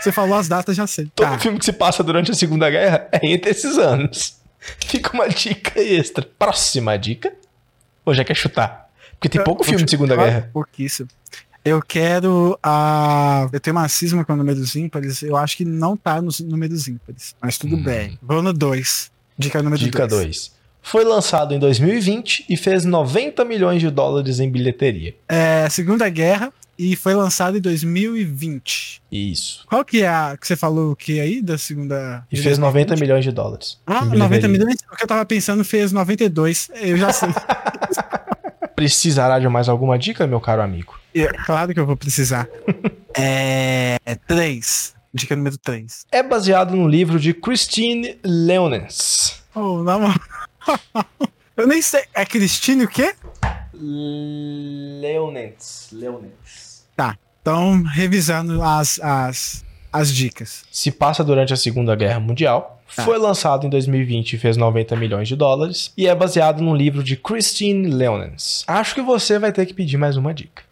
[0.00, 1.10] você falou as datas, já sei.
[1.14, 1.38] Todo Tá.
[1.38, 4.38] filme que se passa durante a Segunda Guerra é entre esses anos.
[4.86, 6.26] Fica uma dica extra.
[6.38, 7.32] Próxima dica.
[8.04, 8.88] Ou já quer chutar?
[9.12, 10.50] Porque tem pouco Vou filme de Segunda Guerra.
[10.52, 11.08] Pouquíssimo.
[11.68, 13.46] Eu quero a.
[13.52, 15.22] Eu tenho uma cisma com números ímpares.
[15.22, 17.34] Eu acho que não tá nos números ímpares.
[17.42, 17.82] Mas tudo hum.
[17.82, 18.18] bem.
[18.22, 19.10] Vou no 2.
[19.36, 19.90] Dica número 2.
[19.90, 20.52] Dica 2.
[20.80, 25.14] Foi lançado em 2020 e fez 90 milhões de dólares em bilheteria.
[25.28, 29.02] É, Segunda Guerra e foi lançado em 2020.
[29.12, 29.66] Isso.
[29.66, 32.24] Qual que é a que você falou que é aí da segunda?
[32.32, 33.78] E fez 90 milhões de dólares.
[33.86, 34.78] Ah, 90 milhões?
[34.90, 36.70] O que eu tava pensando fez 92.
[36.76, 37.28] Eu já sei.
[38.78, 40.96] Precisará de mais alguma dica, meu caro amigo?
[41.12, 42.48] É, claro que eu vou precisar.
[43.12, 43.98] é.
[44.24, 44.94] 3.
[45.12, 46.06] Dica número 3.
[46.12, 49.42] É baseado no livro de Christine Leonens.
[49.52, 50.14] Oh, não.
[51.56, 52.04] eu nem sei.
[52.14, 53.16] É Christine o quê?
[53.74, 55.88] Leonens.
[55.90, 56.86] Leonens.
[56.94, 57.18] Tá.
[57.42, 60.62] Então, revisando as, as, as dicas.
[60.70, 63.04] Se passa durante a Segunda Guerra Mundial Tá.
[63.04, 65.92] Foi lançado em 2020 e fez 90 milhões de dólares.
[65.96, 68.64] E é baseado num livro de Christine Leonens.
[68.66, 70.62] Acho que você vai ter que pedir mais uma dica.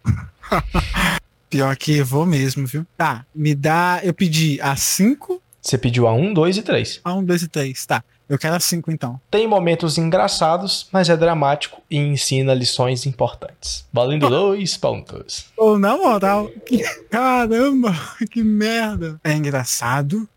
[1.49, 2.85] Pior que vou mesmo, viu?
[2.97, 4.01] Tá, me dá.
[4.03, 5.41] Eu pedi a 5.
[5.61, 7.01] Você pediu a 1, 2 e 3.
[7.03, 8.03] A 1, 2 e 3, tá.
[8.29, 9.19] Eu quero a 5 então.
[9.31, 13.85] Tem momentos engraçados, mas é dramático e ensina lições importantes.
[13.91, 15.45] Valendo dois pontos.
[15.55, 16.83] Ou oh, na moral, que...
[17.09, 17.95] caramba,
[18.29, 19.19] que merda.
[19.23, 20.27] É engraçado,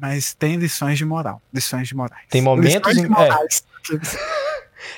[0.00, 1.42] mas tem lições de moral.
[1.52, 2.24] Lições de morais.
[2.30, 3.06] Tem momentos em...
[3.06, 3.64] morais.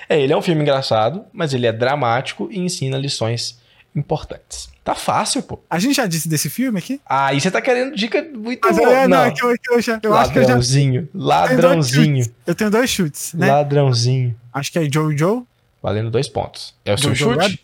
[0.08, 0.16] É.
[0.16, 3.60] é, ele é um filme engraçado, mas ele é dramático e ensina lições
[3.94, 4.70] importantes.
[4.84, 5.60] Tá fácil, pô.
[5.70, 7.00] A gente já disse desse filme aqui?
[7.06, 8.90] Ah, e você tá querendo dica muito Mas boa.
[8.90, 10.00] É, não, não, é que eu, que eu já.
[10.02, 11.08] Eu ladrãozinho.
[11.14, 12.26] Eu ladrãozinho.
[12.44, 13.46] Eu tenho dois chutes, né?
[13.46, 14.34] Ladrãozinho.
[14.52, 15.46] Acho que é Jojo.
[15.80, 16.74] Valendo dois pontos.
[16.84, 17.62] É o seu chute?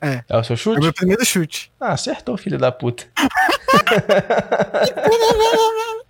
[0.00, 0.22] É.
[0.28, 0.76] É o seu chute?
[0.76, 1.72] É o meu primeiro chute.
[1.80, 3.06] Ah, acertou, filho da puta.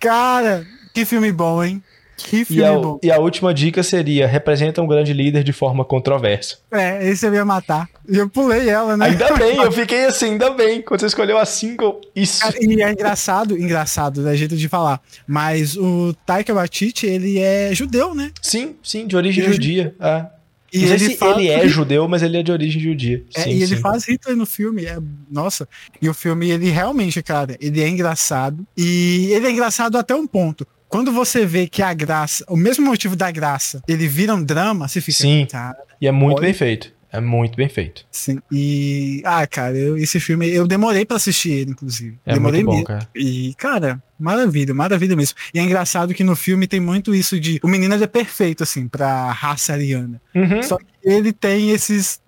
[0.00, 1.82] Cara, que filme bom, hein?
[2.16, 2.98] Que filme e a, bom.
[3.02, 6.58] E a última dica seria: representa um grande líder de forma controversa.
[6.70, 7.88] É, esse eu ia matar.
[8.08, 9.06] E eu pulei ela, né?
[9.06, 10.82] Ainda bem, eu fiquei assim, ainda bem.
[10.82, 12.42] Quando você escolheu a single, isso.
[12.60, 15.00] E é engraçado, engraçado, é jeito de falar.
[15.26, 18.30] Mas o Taika Waititi, ele é judeu, né?
[18.42, 19.94] Sim, sim, de origem é judia.
[20.00, 20.39] É.
[20.72, 23.24] E ele, se ele é judeu, mas ele é de origem judia.
[23.34, 23.82] É, sim, e ele sim.
[23.82, 24.84] faz Hitler no filme.
[24.84, 24.98] É,
[25.30, 25.68] nossa.
[26.00, 28.66] E o filme, ele realmente, cara, ele é engraçado.
[28.76, 30.66] E ele é engraçado até um ponto.
[30.88, 34.88] Quando você vê que a graça, o mesmo motivo da graça, ele vira um drama,
[34.88, 35.18] você fica.
[35.18, 35.46] Sim.
[35.50, 36.92] Cara, e é muito bem feito.
[37.12, 38.04] É muito bem feito.
[38.10, 38.40] Sim.
[38.50, 39.22] E.
[39.24, 42.18] Ah, cara, eu, esse filme, eu demorei para assistir ele, inclusive.
[42.24, 42.86] É demorei muito bom, mesmo.
[42.86, 43.08] cara.
[43.14, 45.36] E, cara, maravilha, maravilha mesmo.
[45.52, 47.58] E é engraçado que no filme tem muito isso de.
[47.62, 50.20] O menino é perfeito, assim, pra raça ariana.
[50.34, 50.62] Uhum.
[50.62, 52.20] Só que ele tem esses,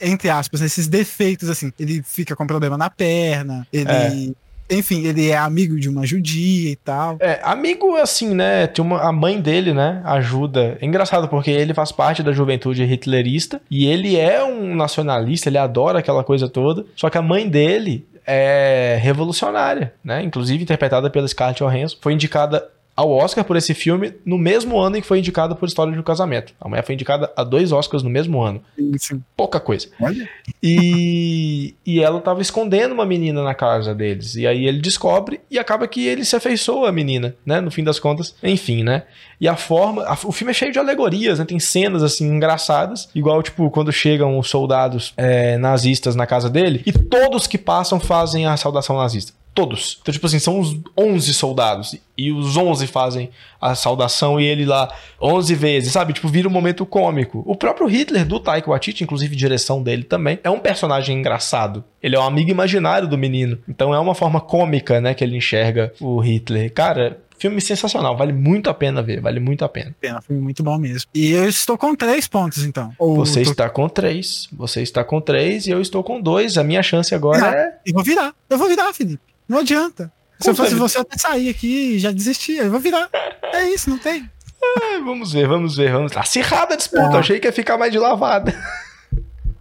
[0.00, 1.72] entre aspas, esses defeitos, assim.
[1.78, 3.90] Ele fica com problema na perna, ele.
[3.90, 7.16] É enfim, ele é amigo de uma judia e tal.
[7.20, 8.66] É, amigo assim, né?
[8.66, 10.02] Tem uma, a mãe dele, né?
[10.04, 10.78] Ajuda.
[10.80, 15.58] É engraçado porque ele faz parte da juventude hitlerista e ele é um nacionalista, ele
[15.58, 16.84] adora aquela coisa toda.
[16.94, 20.22] Só que a mãe dele é revolucionária, né?
[20.22, 21.96] Inclusive interpretada pela Scarlett Johansson.
[22.00, 25.68] Foi indicada ao Oscar por esse filme no mesmo ano em que foi indicada por
[25.68, 26.52] História de um Casamento.
[26.60, 28.60] A mulher foi indicada a dois Oscars no mesmo ano.
[28.98, 29.22] Sim.
[29.36, 29.86] Pouca coisa.
[30.00, 30.28] Olha.
[30.60, 34.34] E, e ela estava escondendo uma menina na casa deles.
[34.34, 37.60] E aí ele descobre e acaba que ele se afeiçoa a menina, né?
[37.60, 38.34] No fim das contas.
[38.42, 39.04] Enfim, né?
[39.40, 40.02] E a forma.
[40.02, 41.44] A, o filme é cheio de alegorias, né?
[41.44, 43.08] Tem cenas assim engraçadas.
[43.14, 48.00] Igual, tipo, quando chegam os soldados é, nazistas na casa dele e todos que passam
[48.00, 49.38] fazem a saudação nazista.
[49.58, 49.98] Todos.
[50.00, 51.96] Então, tipo assim, são os 11 soldados.
[52.16, 53.28] E os 11 fazem
[53.60, 54.88] a saudação e ele lá
[55.20, 56.12] 11 vezes, sabe?
[56.12, 57.42] Tipo, vira um momento cômico.
[57.44, 61.82] O próprio Hitler, do Taika Waititi, inclusive direção dele também, é um personagem engraçado.
[62.00, 63.58] Ele é um amigo imaginário do menino.
[63.68, 66.72] Então é uma forma cômica, né, que ele enxerga o Hitler.
[66.72, 69.94] Cara, Filme sensacional, vale muito a pena ver, vale muito a pena.
[70.02, 71.08] Um filme muito bom mesmo.
[71.14, 72.92] E eu estou com três pontos, então.
[72.98, 73.52] Ou você tô...
[73.52, 76.58] está com três, você está com três e eu estou com dois.
[76.58, 77.54] A minha chance agora virar.
[77.54, 77.78] é.
[77.86, 79.22] Eu vou virar, eu vou virar, Felipe.
[79.48, 80.12] Não adianta.
[80.40, 82.64] Se eu fosse você, eu até sair aqui e já desistia.
[82.64, 83.08] Eu vou virar.
[83.52, 84.30] É isso, não tem.
[84.62, 86.16] É, vamos ver, vamos ver, vamos.
[86.16, 87.18] Acirrada a disputa, é.
[87.18, 88.54] achei que ia ficar mais de lavada.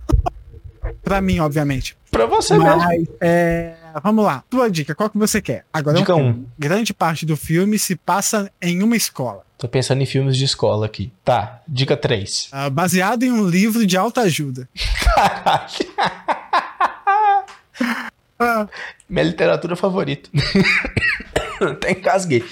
[1.03, 1.97] pra mim, obviamente.
[2.11, 3.07] Pra você Mas, mesmo.
[3.21, 4.43] É, vamos lá.
[4.49, 5.65] Tua dica, qual que você quer?
[5.71, 6.19] Agora, dica 1.
[6.19, 6.45] Um.
[6.57, 9.43] Grande parte do filme se passa em uma escola.
[9.57, 11.11] Tô pensando em filmes de escola aqui.
[11.23, 12.45] Tá, dica 3.
[12.45, 14.69] Uh, ah, baseado em um livro de alta ajuda.
[15.15, 15.67] Caralho.
[18.39, 18.67] Ah.
[19.09, 20.29] Minha literatura favorita.
[21.61, 22.43] Até engasguei.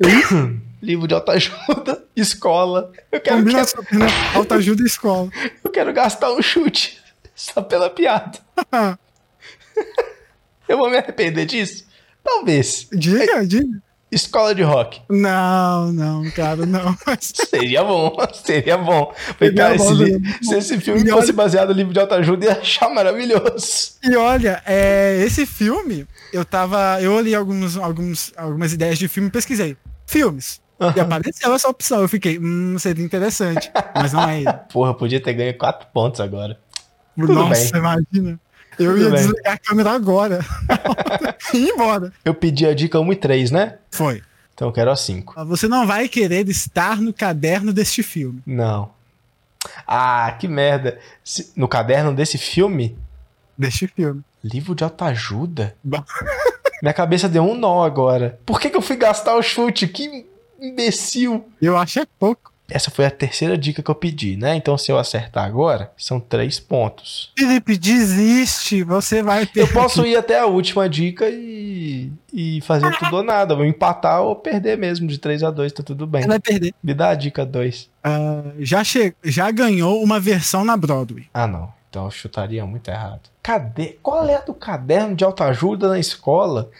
[0.82, 2.90] Livro de autoajuda, escola.
[3.10, 3.96] Eu quero Combina que...
[3.96, 4.06] né?
[4.34, 5.30] Autoajuda e escola.
[5.62, 7.00] Eu quero gastar um chute.
[7.34, 8.38] Só pela piada.
[10.68, 11.84] Eu vou me arrepender disso?
[12.22, 12.88] Talvez.
[12.92, 13.82] Diga, diga.
[14.12, 15.00] Escola de rock.
[15.08, 16.94] Não, não, cara, não.
[17.18, 19.10] seria bom, seria bom.
[19.38, 22.90] Falei, cara, bom, esse, se esse filme fosse baseado no livro de autoajuda, ia achar
[22.90, 23.94] maravilhoso.
[24.04, 27.00] E olha, é, esse filme, eu tava.
[27.00, 29.78] Eu olhei alguns, alguns, algumas ideias de filme e pesquisei.
[30.06, 30.60] Filmes.
[30.94, 32.02] E apareceu essa opção.
[32.02, 33.70] Eu fiquei, hum, seria interessante.
[33.94, 34.52] Mas não é ele.
[34.72, 36.58] Porra, podia ter ganho quatro pontos agora.
[37.18, 37.80] Tudo Nossa, bem.
[37.80, 38.40] imagina.
[38.78, 39.20] Eu Tudo ia bem.
[39.20, 40.40] desligar a câmera agora.
[41.52, 42.12] e ir embora.
[42.24, 43.78] Eu pedi a dica 1 e 3, né?
[43.90, 44.22] Foi.
[44.54, 45.44] Então eu quero a 5.
[45.46, 48.42] Você não vai querer estar no caderno deste filme.
[48.46, 48.90] Não.
[49.86, 50.98] Ah, que merda.
[51.56, 52.96] No caderno desse filme?
[53.56, 54.22] Deste filme.
[54.42, 55.74] Livro de autoajuda?
[56.82, 58.40] Minha cabeça deu um nó agora.
[58.44, 59.86] Por que, que eu fui gastar o chute?
[59.86, 60.26] Que
[60.60, 61.48] imbecil.
[61.60, 62.51] Eu acho é pouco.
[62.70, 64.56] Essa foi a terceira dica que eu pedi, né?
[64.56, 67.30] Então, se eu acertar agora, são três pontos.
[67.38, 68.82] Felipe, desiste.
[68.82, 69.60] Você vai ter.
[69.60, 73.54] Eu posso ir até a última dica e, e fazer tudo ou nada.
[73.54, 75.06] Vou empatar ou perder mesmo.
[75.06, 76.22] De 3 a 2 tá tudo bem.
[76.22, 76.74] Você vai perder.
[76.82, 77.82] Me dá a dica 2.
[77.82, 79.14] Uh, ah, já, che...
[79.22, 81.28] já ganhou uma versão na Broadway.
[81.34, 81.72] Ah, não.
[81.90, 83.28] Então eu chutaria muito errado.
[83.42, 83.98] Cadê?
[84.02, 86.70] Qual é a do caderno de autoajuda na escola?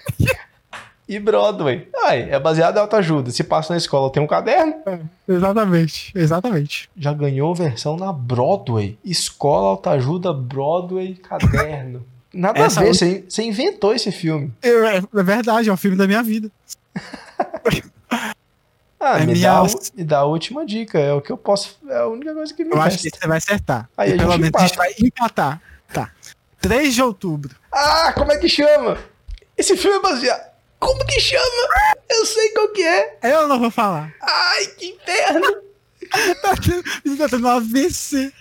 [1.16, 1.88] E Broadway.
[2.04, 3.30] Ai, é baseado em autoajuda.
[3.30, 4.74] Se passa na escola, tem um caderno.
[4.86, 4.98] É,
[5.28, 6.88] exatamente, exatamente.
[6.96, 8.98] Já ganhou versão na Broadway.
[9.04, 12.04] Escola, autoajuda, Broadway, caderno.
[12.32, 14.50] Nada Essa a ver, você, você inventou esse filme.
[14.62, 16.50] É, é, verdade, é o filme da minha vida.
[18.98, 19.62] ah, é me, minha...
[19.62, 20.98] dá, me dá a última dica.
[20.98, 21.78] É o que eu posso.
[21.86, 22.88] É a única coisa que me Eu resta.
[22.88, 23.86] acho que você vai acertar.
[23.98, 25.60] Aí, pelo menos a gente vai empatar.
[25.92, 26.10] Tá.
[26.62, 27.54] 3 de outubro.
[27.70, 28.96] Ah, como é que chama?
[29.58, 30.51] Esse filme é baseado.
[30.82, 31.68] Como que chama?
[32.10, 33.16] Eu sei qual que é.
[33.22, 34.12] Eu não vou falar.
[34.20, 35.46] Ai, que inferno.
[36.42, 38.32] tá tendo, tá tendo um AVC.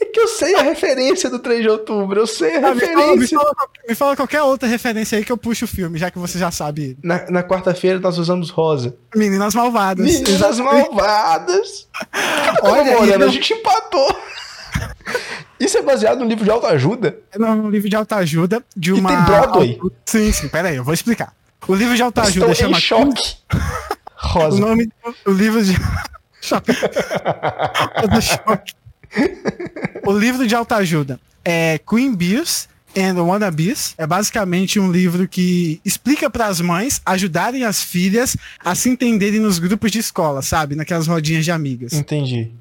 [0.00, 3.16] É que eu sei a referência do 3 de outubro, eu sei a ah, referência.
[3.16, 5.96] Me fala, me, fala, me fala, qualquer outra referência aí que eu puxo o filme,
[5.96, 6.98] já que você já sabe.
[7.04, 8.96] Na, na quarta-feira nós usamos rosa.
[9.14, 10.04] Meninas Malvadas.
[10.04, 10.88] Meninas Exatamente.
[10.88, 11.88] Malvadas.
[12.62, 14.08] Olha, Morena, a gente empatou.
[15.58, 17.18] Isso é baseado no livro de autoajuda?
[17.32, 19.12] É no livro de autoajuda de uma.
[19.12, 19.80] E tem Broadway?
[20.04, 21.32] Sim, sim, pera aí, eu vou explicar.
[21.66, 22.78] O livro de autoajuda Estou chama.
[22.78, 23.36] Em choque.
[24.14, 24.56] Rosa.
[24.56, 24.88] O nome
[25.24, 25.74] do livro de.
[26.40, 26.72] choque.
[28.22, 28.72] choque.
[30.06, 33.94] O livro de autoajuda é Queen Beers and Wannabes.
[33.98, 39.40] É basicamente um livro que explica para as mães ajudarem as filhas a se entenderem
[39.40, 40.74] nos grupos de escola, sabe?
[40.74, 41.92] Naquelas rodinhas de amigas.
[41.92, 42.52] Entendi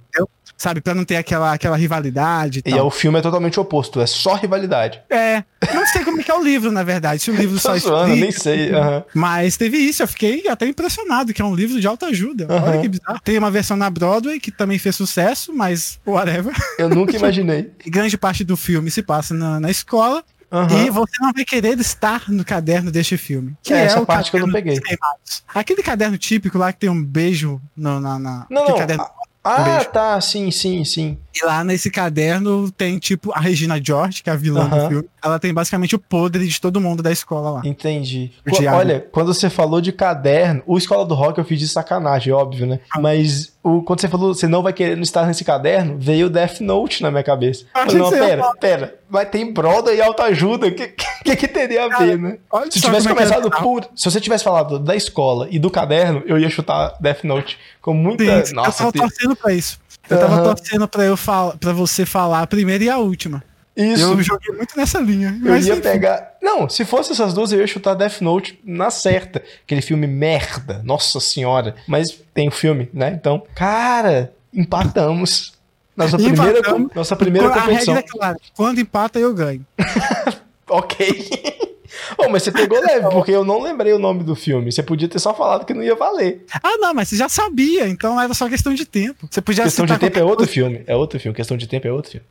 [0.57, 0.81] sabe?
[0.81, 2.61] Pra não ter aquela, aquela rivalidade.
[2.65, 5.01] E, e o filme é totalmente oposto, é só rivalidade.
[5.09, 5.43] É.
[5.73, 7.21] Não sei como é que é o livro, na verdade.
[7.21, 8.71] Se o livro só zoando, explica, nem sei.
[8.71, 9.03] Uhum.
[9.13, 12.47] Mas teve isso, eu fiquei até impressionado, que é um livro de alta ajuda.
[12.49, 12.63] Uhum.
[12.63, 13.19] Olha que bizarro.
[13.23, 16.53] Tem uma versão na Broadway que também fez sucesso, mas whatever.
[16.79, 17.71] Eu nunca imaginei.
[17.85, 20.23] grande parte do filme se passa na, na escola.
[20.49, 20.85] Uhum.
[20.85, 23.53] E você não vai querer estar no caderno deste filme.
[23.61, 24.79] Que é, é essa parte que eu não peguei.
[25.53, 28.47] Aquele caderno típico lá que tem um beijo no, na, na.
[28.49, 28.77] Não, não.
[28.77, 29.05] Caderno...
[29.47, 31.17] Ah, um tá, sim, sim, sim.
[31.33, 34.83] E lá nesse caderno tem, tipo, a Regina George, que é a vilã uh -huh.
[34.83, 35.09] do filme.
[35.27, 37.61] Ela tem basicamente o podre de todo mundo da escola lá.
[37.65, 38.31] Entendi.
[38.71, 42.65] Olha, quando você falou de caderno, o Escola do Rock eu fiz de sacanagem, óbvio,
[42.65, 42.79] né?
[42.91, 42.99] Ah.
[42.99, 47.03] Mas o, quando você falou, você não vai querer estar nesse caderno, veio Death Note
[47.03, 47.65] na minha cabeça.
[47.73, 48.95] Ah, não, pera, pera.
[49.09, 50.67] Mas tem Broda e autoajuda.
[50.67, 50.87] O que,
[51.23, 52.37] que, que, teria a ver, né?
[52.69, 53.89] Se tivesse é começado é por.
[53.95, 57.93] Se você tivesse falado da escola e do caderno, eu ia chutar Death Note com
[57.93, 58.45] muita.
[58.45, 59.79] Sim, Nossa, eu tava torcendo pra isso.
[60.09, 60.43] Eu tava uhum.
[60.43, 61.55] torcendo pra, eu fal...
[61.59, 63.43] pra você falar a primeira e a última.
[63.77, 64.03] Isso.
[64.03, 65.39] Eu joguei muito nessa linha.
[65.45, 65.81] Eu ia enfim.
[65.81, 66.35] pegar.
[66.41, 69.43] Não, se fosse essas duas, eu ia chutar Death Note na certa.
[69.63, 70.81] Aquele filme merda.
[70.83, 71.75] Nossa senhora.
[71.87, 73.11] Mas tem o um filme, né?
[73.13, 75.53] Então, cara, empatamos.
[75.95, 76.61] Nossa primeira,
[76.95, 77.93] nossa primeira competição.
[77.93, 78.37] A regra é clara.
[78.55, 79.65] Quando empata, eu ganho.
[80.69, 81.29] ok.
[82.17, 84.71] oh, mas você pegou leve, porque eu não lembrei o nome do filme.
[84.71, 86.45] Você podia ter só falado que não ia valer.
[86.63, 89.27] Ah, não, mas você já sabia, então era só questão de tempo.
[89.29, 90.51] Você podia Questão de tempo é outro coisa.
[90.51, 90.83] filme.
[90.87, 91.35] É outro filme.
[91.35, 92.25] Questão de tempo é outro filme.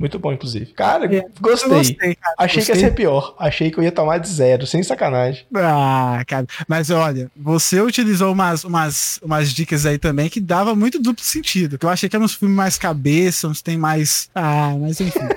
[0.00, 0.72] Muito bom, inclusive.
[0.72, 1.68] Cara, é, gostei.
[1.68, 2.74] gostei cara, Achei gostei.
[2.74, 3.34] que ia ser pior.
[3.38, 5.44] Achei que eu ia tomar de zero, sem sacanagem.
[5.54, 6.46] Ah, cara.
[6.66, 11.76] Mas olha, você utilizou umas, umas, umas dicas aí também que dava muito duplo sentido.
[11.78, 14.30] Que eu achei que eram uns filmes mais cabeça, uns tem mais.
[14.34, 15.20] Ah, mas enfim.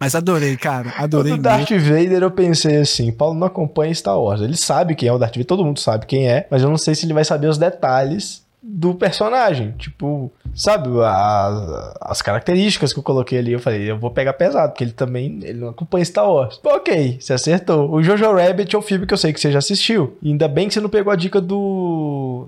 [0.00, 0.94] Mas adorei, cara.
[0.96, 1.32] Adorei.
[1.32, 4.40] O Darth Vader eu pensei assim, Paulo não acompanha Star Wars.
[4.40, 6.78] Ele sabe quem é o Darth Vader, todo mundo sabe quem é, mas eu não
[6.78, 9.72] sei se ele vai saber os detalhes do personagem.
[9.78, 14.72] Tipo, sabe, a, as características que eu coloquei ali, eu falei, eu vou pegar pesado,
[14.72, 16.60] porque ele também ele não acompanha Star Wars.
[16.62, 17.90] Ok, você acertou.
[17.90, 20.18] O Jojo Rabbit é um filme que eu sei que você já assistiu.
[20.20, 22.46] E ainda bem que você não pegou a dica do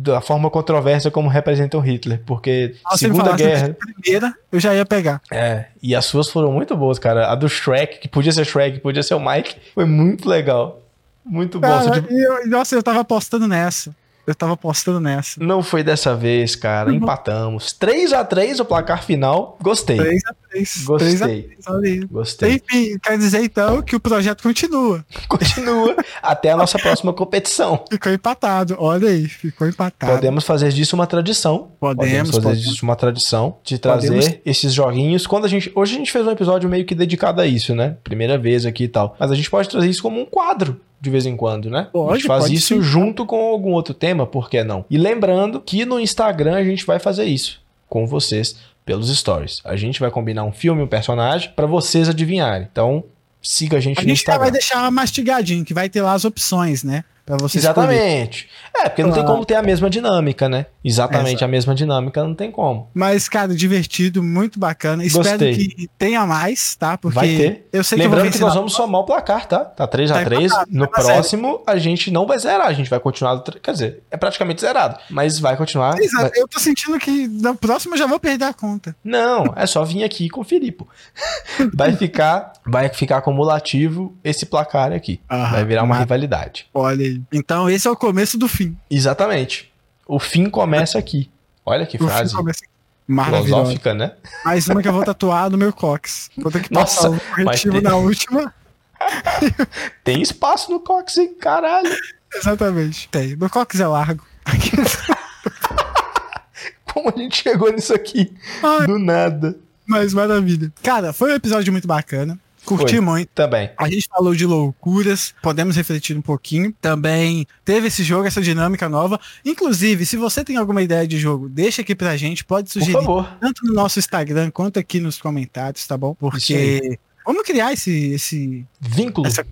[0.00, 3.76] da forma controversa como representam Hitler, porque ah, Segunda Guerra.
[4.02, 5.20] Primeira, eu já ia pegar.
[5.30, 7.30] É, e as suas foram muito boas, cara.
[7.30, 10.80] A do Shrek, que podia ser Shrek, podia ser o Mike, foi muito legal.
[11.24, 11.68] Muito bom.
[11.68, 13.94] Cara, eu, nossa, eu tava apostando nessa.
[14.30, 15.42] Eu tava apostando nessa.
[15.42, 16.88] Não foi dessa vez, cara.
[16.88, 16.96] Uhum.
[16.96, 17.72] Empatamos.
[17.72, 19.58] 3 a 3 o placar final.
[19.60, 19.96] Gostei.
[19.96, 21.08] 3 a 3 Gostei.
[21.08, 22.00] 3 a 3, olha aí.
[22.06, 22.54] Gostei.
[22.54, 25.04] Enfim, quer dizer então que o projeto continua.
[25.26, 27.84] Continua até a nossa próxima competição.
[27.90, 28.76] Ficou empatado.
[28.78, 30.12] Olha aí, ficou empatado.
[30.12, 31.72] Podemos fazer disso uma tradição.
[31.80, 32.64] Podemos, podemos fazer podemos.
[32.64, 34.38] disso uma tradição de trazer podemos.
[34.46, 35.26] esses joguinhos.
[35.26, 37.96] Quando a gente, hoje a gente fez um episódio meio que dedicado a isso, né?
[38.04, 39.16] Primeira vez aqui e tal.
[39.18, 41.88] Mas a gente pode trazer isso como um quadro de vez em quando, né?
[41.92, 42.82] Pode, a gente faz isso sim.
[42.82, 44.84] junto com algum outro tema, por que não?
[44.90, 49.60] E lembrando que no Instagram a gente vai fazer isso com vocês pelos stories.
[49.64, 52.68] A gente vai combinar um filme, um personagem para vocês adivinharem.
[52.70, 53.04] Então,
[53.42, 54.42] siga a gente a no gente Instagram.
[54.42, 57.04] vai deixar mastigadinho, que vai ter lá as opções, né?
[57.30, 58.48] Pra você Exatamente.
[58.72, 58.86] Escolher.
[58.86, 60.66] É, porque não tem como ter a mesma dinâmica, né?
[60.84, 62.88] Exatamente a mesma dinâmica não tem como.
[62.94, 65.04] Mas, cara, divertido, muito bacana.
[65.04, 65.54] Espero Gostei.
[65.56, 66.96] que tenha mais, tá?
[66.96, 67.68] Porque Vai ter.
[67.72, 69.64] eu sei Lembrando que, que, nós vamos somar o placar, tá?
[69.64, 72.66] Tá 3 Tá a 3 empatado, No tá próximo, a gente não vai zerar.
[72.66, 73.42] A gente vai continuar.
[73.62, 74.98] Quer dizer, é praticamente zerado.
[75.10, 75.98] Mas vai continuar.
[76.00, 76.22] Exato.
[76.30, 78.94] vai- Eu tô sentindo que na próxima eu já vou perder a conta.
[79.04, 80.86] Não, é só vir aqui e conferir, pô.
[81.74, 85.20] Vai ficar, vai ficar acumulativo esse placar aqui.
[85.30, 85.50] Aham.
[85.52, 86.66] vai virar uma Mas- rivalidade.
[86.72, 87.19] Olha aí.
[87.32, 88.76] Então esse é o começo do fim.
[88.90, 89.70] Exatamente.
[90.06, 91.30] O fim começa aqui.
[91.64, 92.60] Olha que O frase fim começa...
[93.06, 93.44] Maravilhosa.
[93.46, 94.12] filosófica, né?
[94.44, 96.30] Mais uma que eu vou tatuar no meu cox.
[96.36, 98.54] Vou ter que Nossa, passar o corretivo tem- na última.
[100.04, 101.34] Tem espaço no cox, hein?
[101.40, 101.90] Caralho.
[102.34, 103.08] Exatamente.
[103.08, 103.34] Tem.
[103.34, 104.24] Meu cox é largo.
[106.92, 108.32] Como a gente chegou nisso aqui?
[108.62, 108.86] Ai.
[108.86, 109.56] Do nada.
[109.86, 110.72] Mas maravilha.
[110.82, 112.38] Cara, foi um episódio muito bacana.
[112.64, 113.00] Curti Foi.
[113.00, 113.28] muito.
[113.34, 113.70] Também.
[113.76, 116.72] A gente falou de loucuras, podemos refletir um pouquinho.
[116.80, 119.20] Também teve esse jogo, essa dinâmica nova.
[119.44, 122.98] Inclusive, se você tem alguma ideia de jogo, deixa aqui pra gente, pode sugerir
[123.40, 126.14] tanto no nosso Instagram quanto aqui nos comentários, tá bom?
[126.14, 129.26] Porque vamos criar esse, esse, Vínculo.
[129.26, 129.44] essa-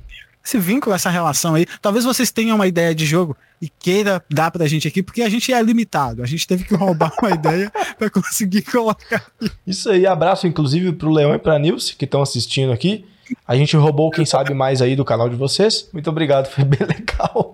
[0.45, 1.67] esse vínculo, essa relação aí.
[1.83, 5.29] Talvez vocês tenham uma ideia de jogo e queira dar pra gente aqui, porque a
[5.29, 6.23] gente é limitado.
[6.23, 9.27] A gente teve que roubar uma ideia pra conseguir colocar.
[9.67, 13.05] Isso aí, abraço inclusive pro Leão e pra Nilce que estão assistindo aqui.
[13.47, 15.89] A gente roubou quem sabe mais aí do canal de vocês.
[15.93, 17.53] Muito obrigado, foi bem legal.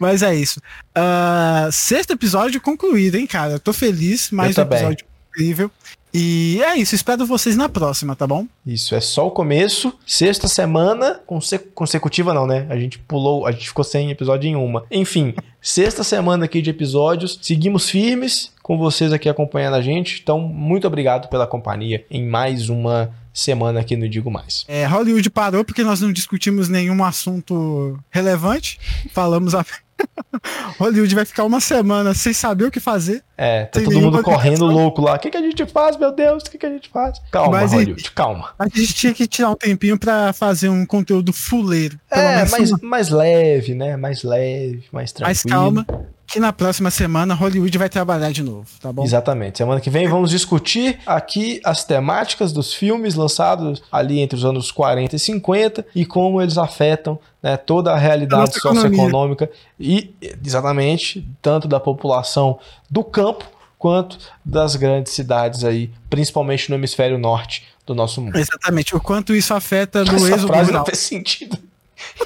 [0.00, 0.60] Mas é isso.
[0.94, 3.52] Ah, sexto episódio concluído, hein, cara?
[3.52, 4.30] Eu tô feliz.
[4.30, 4.78] Mais Eu um também.
[4.78, 5.70] episódio incrível.
[6.16, 6.94] E é isso.
[6.94, 8.46] Espero vocês na próxima, tá bom?
[8.64, 9.92] Isso é só o começo.
[10.06, 12.66] Sexta semana conse- consecutiva não, né?
[12.70, 14.84] A gente pulou, a gente ficou sem episódio em uma.
[14.92, 17.38] Enfim, sexta semana aqui de episódios.
[17.42, 20.20] Seguimos firmes com vocês aqui acompanhando a gente.
[20.22, 24.64] Então, muito obrigado pela companhia em mais uma semana aqui no Digo Mais.
[24.68, 28.78] É, Hollywood parou porque nós não discutimos nenhum assunto relevante.
[29.12, 29.66] Falamos a.
[30.78, 33.22] Hollywood vai ficar uma semana sem saber o que fazer.
[33.36, 35.14] É, tá todo mundo correndo louco lá.
[35.14, 36.44] O que, que a gente faz, meu Deus?
[36.44, 37.20] O que, que a gente faz?
[37.30, 38.50] Calma, Mas, Hollywood, calma.
[38.58, 41.98] A gente tinha que tirar um tempinho pra fazer um conteúdo fuleiro.
[42.10, 43.96] É, mais, mais leve, né?
[43.96, 45.30] Mais leve, mais tranquilo.
[45.30, 45.86] Mas calma,
[46.34, 49.04] que na próxima semana Hollywood vai trabalhar de novo, tá bom?
[49.04, 49.58] Exatamente.
[49.58, 54.72] Semana que vem vamos discutir aqui as temáticas dos filmes lançados ali entre os anos
[54.72, 58.82] 40 e 50 e como eles afetam né, toda a realidade economia.
[58.82, 60.12] socioeconômica e,
[60.44, 62.58] exatamente, tanto da população
[62.90, 63.44] do campo
[63.78, 68.36] quanto das grandes cidades aí, principalmente no hemisfério norte do nosso mundo.
[68.36, 68.96] Exatamente.
[68.96, 70.66] O quanto isso afeta no êxodo rural.
[70.72, 71.56] não fez sentido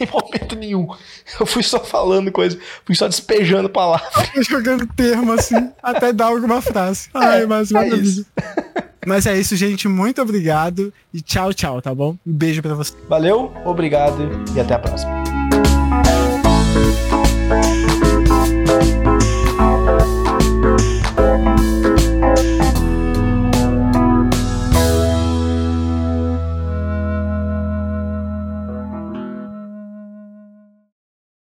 [0.01, 0.89] em momento nenhum.
[1.39, 4.31] Eu fui só falando coisa, fui só despejando palavras.
[4.49, 7.09] jogando termo assim, até dar alguma frase.
[7.15, 8.27] Ai, mas é isso.
[9.07, 9.89] Mas é isso, gente.
[9.89, 12.17] Muito obrigado e tchau, tchau, tá bom?
[12.27, 12.93] Um beijo pra você.
[13.09, 15.18] Valeu, obrigado e até a próxima.